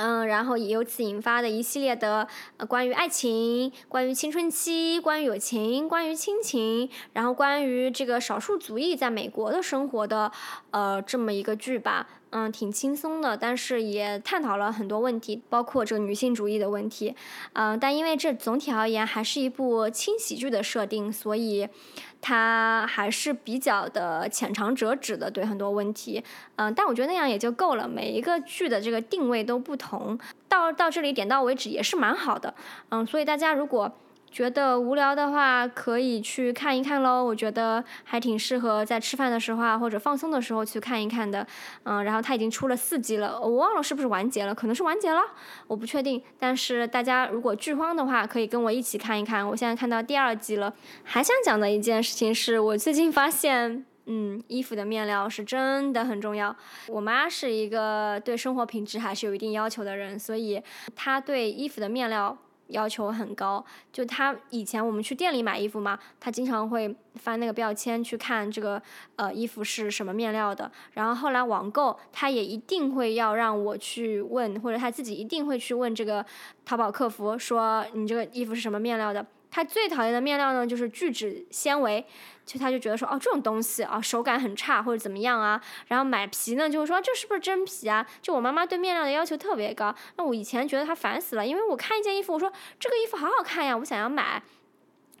[0.00, 10.30] 嗯，然后也由此引发的一系列的呃关于爱情、关于青春期、关于友情、关于亲情，然后关于这个少数族裔在美国的生活的
[10.70, 12.06] 呃这么一个剧吧。
[12.30, 17.14] 嗯，挺轻松的，但是也探讨了很多问题，包括这个女性主义的问题。
[17.54, 21.68] 嗯，但因为这总体而言还是一部轻喜剧的设定，所以
[22.20, 26.22] 它还是比较的浅尝辄止的，对很多问题。
[26.56, 27.88] 嗯，但我觉得那样也就够了。
[27.88, 30.18] 每一个剧的这个定位都不同，
[30.48, 32.54] 到到这里点到为止也是蛮好的。
[32.90, 33.90] 嗯，所以大家如果。
[34.30, 37.24] 觉得无聊的话，可以去看一看喽。
[37.24, 41.46] 我觉得还挺适合在吃饭的时候啊，或者放松的时候去看一看的。
[41.84, 45.20] 嗯，然后它已经出了四季了，我忘了是不是完结了，可能是完结了，
[45.66, 46.22] 我不确定。
[46.38, 49.46] 但是大家如果剧荒的话，可以跟我一起看一看。
[49.46, 50.72] 我现在看到第二季了。
[51.02, 56.54] 还想讲的一件事情是我最近发现，嗯，衣服的面料是真的很重要。
[56.88, 60.62] 我妈是一个对生活品质还是有一定要求的人，所以
[60.94, 62.36] 她对衣服的面料。
[62.68, 68.80] 要求很高，就他以前我们去店里买衣服嘛，他经常会翻那个标签去看这个
[69.16, 70.70] 呃衣服是什么面料的。
[70.92, 76.24] 然后后来网购，他也一定会要让我去问，或者他自己一定会去问这个
[76.64, 79.26] 淘宝客服，说你这个衣服是什么面料的。
[79.50, 82.04] 他最讨厌的面料呢，就是聚酯纤维，
[82.48, 85.60] 就他就觉得说，哦，这种东西啊，手感很差或者怎么样啊。
[85.88, 88.06] 然后买皮呢，就会说这是不是真皮啊？
[88.22, 89.94] 就我妈妈对面料的要求特别高。
[90.16, 94.42] 那我以前觉得她烦死了，因为我看一件衣服，我说这个衣服好好看呀，我想要买。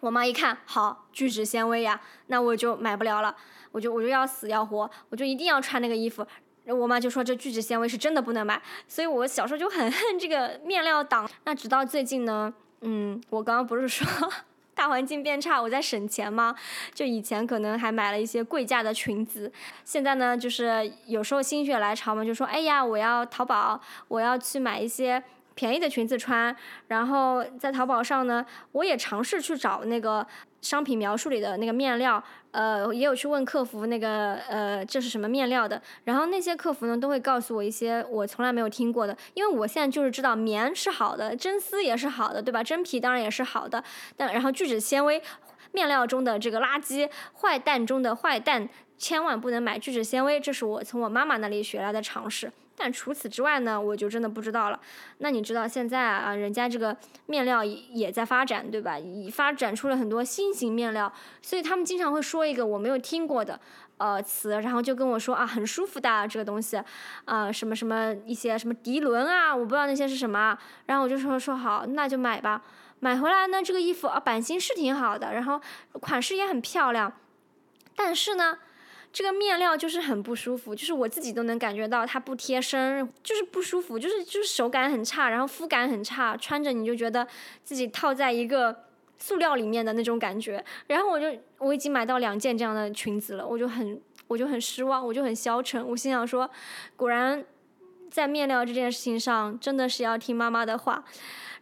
[0.00, 3.36] 我妈一看，好，聚酯纤维呀，那我就买不了了，
[3.72, 6.26] 我就我就要死要活，我就一定要穿那个衣服。
[6.64, 11.28] 我妈就说这聚酯纤维是真的不能买，所以我小时候就很恨这个面料党。
[11.44, 12.54] 那直到最近呢。
[12.80, 14.06] 嗯，我刚刚不是说
[14.78, 16.54] 大环境变差，我在省钱吗？
[16.94, 19.52] 就以前可能还买了一些贵价的裙子，
[19.84, 25.20] 现在呢，就是有时候心血来潮嘛，就说哎呀，我要淘宝，我要去买一些。
[25.58, 26.54] 便宜的裙子穿，
[26.86, 30.24] 然后在淘宝上呢，我也尝试去找那个
[30.60, 42.62] 商品描述里的那个面料，呃，也有去问客服那个呃这是什么面料的，然后那些客服呢都会告诉我一些我从来没有听过的，因为我现在就是知道棉是好的，真丝也是好的，对吧？
[42.62, 43.82] 真皮当然也是好的，
[44.16, 45.20] 但然后聚酯纤维
[45.72, 52.52] 面料中的这个垃圾，坏蛋中的坏蛋，千万不能买聚酯纤维，这是我从我妈妈那里学来的常识。
[52.78, 54.80] 但除此之外呢，我就真的不知道了。
[55.18, 58.96] 那你知道现在啊，人家这个面料也也在发展，对吧？
[58.96, 61.12] 已发展出了很多新型面料，
[61.42, 63.58] 所以他们经常会说一个我没有听过的
[63.96, 66.80] 呃词，然后就跟我说啊，很舒服的这个东西，
[67.24, 70.56] 啊什么什么一些什么涤纶啊，我不知道那些是什么。
[70.86, 72.62] 然后我就说说好，那就买吧。
[73.00, 75.60] 买回来呢，这个衣服啊版型是挺好的，然后
[76.00, 77.12] 款式也很漂亮，
[77.96, 78.58] 但是呢。
[79.18, 87.26] 这个面料就是很不舒服，就是我自己都能感觉到它不贴身，就是不舒服，就是就是手感很差，然后肤感很差，穿着你就觉得
[87.64, 88.84] 自己套在一个
[89.18, 90.64] 塑料里面的那种感觉。
[90.86, 95.84] 然后我就我已经买到两件这样的裙子了，我就很我就很失望，我就很消沉。
[95.84, 96.48] 我心想说，
[96.94, 97.44] 果然
[98.08, 101.04] 在面料这件事情上真的是要听妈妈的话。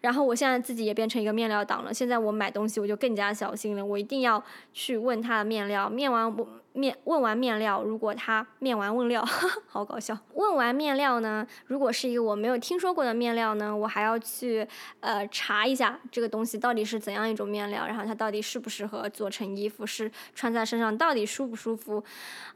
[0.02, 4.44] 然后我现在自己也变成一个面料党了，现在我买东西我就更加小心了，我一定要
[4.74, 6.46] 去问他的面料，面完我。
[6.76, 9.24] 面问完面料，如果他面完问料，
[9.66, 10.16] 好搞笑。
[10.34, 14.66] 问完面料呢，如果是一个我没有听说过的面料呢，我还要去
[15.00, 22.04] 呃查一下这个东西到底是怎样一种面料，然后它到底适不适合做成衣服，是穿在身上到底舒不舒服。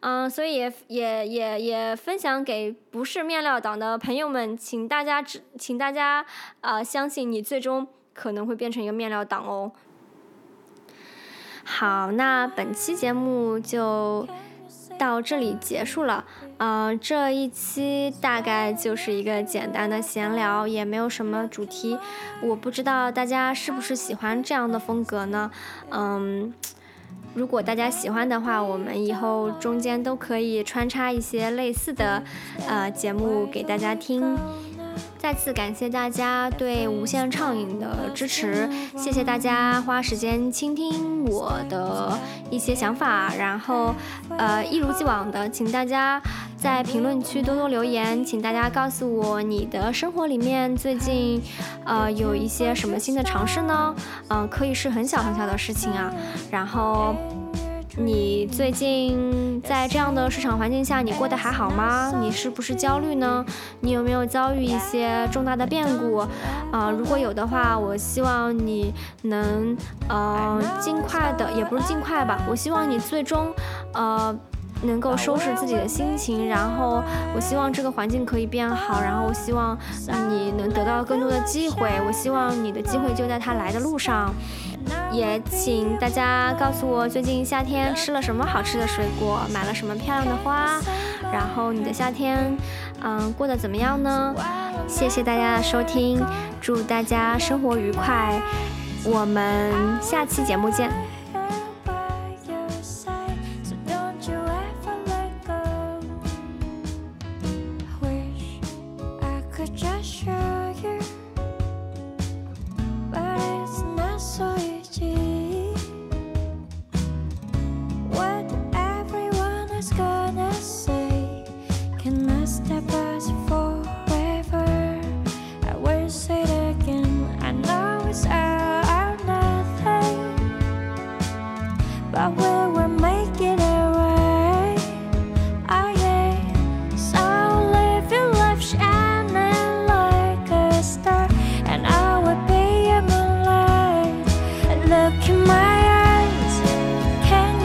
[0.00, 6.24] 嗯，所以也也也也分享给不是面料党的朋友们，请大家只请大家
[6.60, 9.72] 啊相信你最终可能会变成一个面料党哦。
[11.72, 14.26] 好，那本期节目就
[14.98, 16.24] 到这里结束了。
[16.58, 21.96] 嗯，这一期大概就是一个简单的闲聊，也没有什么主题。
[22.42, 25.50] 我不知道大家是不是喜欢这样的风格呢？
[25.90, 26.52] 嗯，
[27.34, 32.22] 如果大家喜欢的话，我们以后中间都可以穿插一些类似的
[32.68, 34.36] 呃节目给大家听。
[35.20, 38.66] 再次感谢大家对无限畅饮的支持，
[38.96, 42.18] 谢谢大家花时间倾听我的
[42.50, 43.94] 一些想法，然后，
[44.38, 46.20] 呃，一如既往的，请大家
[46.56, 51.42] 在评论区多多留言，请大家告诉我你的生活里面最近，
[51.84, 53.94] 呃，有一些什么新的尝试呢？
[54.28, 56.10] 嗯，可以是很小很小的事情啊，
[56.50, 57.14] 然后。
[57.96, 62.12] 你最近在这样的市场环境下，你过得还好吗？
[62.20, 63.44] 你是不是焦虑呢？
[63.80, 66.18] 你有没有遭遇一些重大的变故？
[66.70, 69.76] 啊，如果有的话，我希望你能，
[70.08, 73.52] 呃，尽快的，也不是尽快吧，我希望你最终，
[73.92, 74.34] 呃，
[74.82, 77.02] 能够收拾自己的心情，然后
[77.34, 79.76] 我希望这个环境可以变好，然后我希望
[80.28, 84.32] 你能得到更多的机会，我希望你的机会就在它来的路上。
[85.12, 90.80] 也请大家告诉我，最近夏天吃了什么好吃的水果，买了什么漂亮的花，
[91.32, 92.56] 然后你的夏天，
[93.02, 94.34] 嗯，过得怎么样呢？
[94.88, 96.24] 谢谢大家的收听，
[96.60, 98.40] 祝大家生活愉快，
[99.04, 100.90] 我们下期节目见。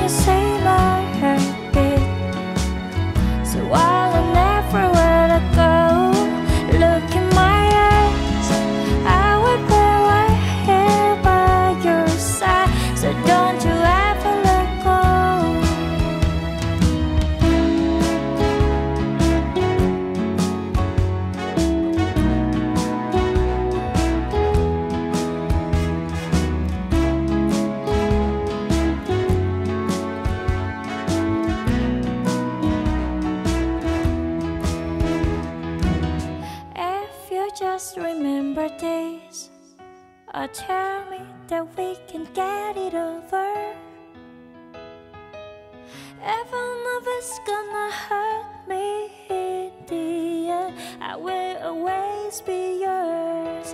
[0.08, 0.45] say
[40.48, 43.74] tell me that we can get it over.
[46.22, 53.74] Even if it's gonna hurt me in the end, I will always be yours.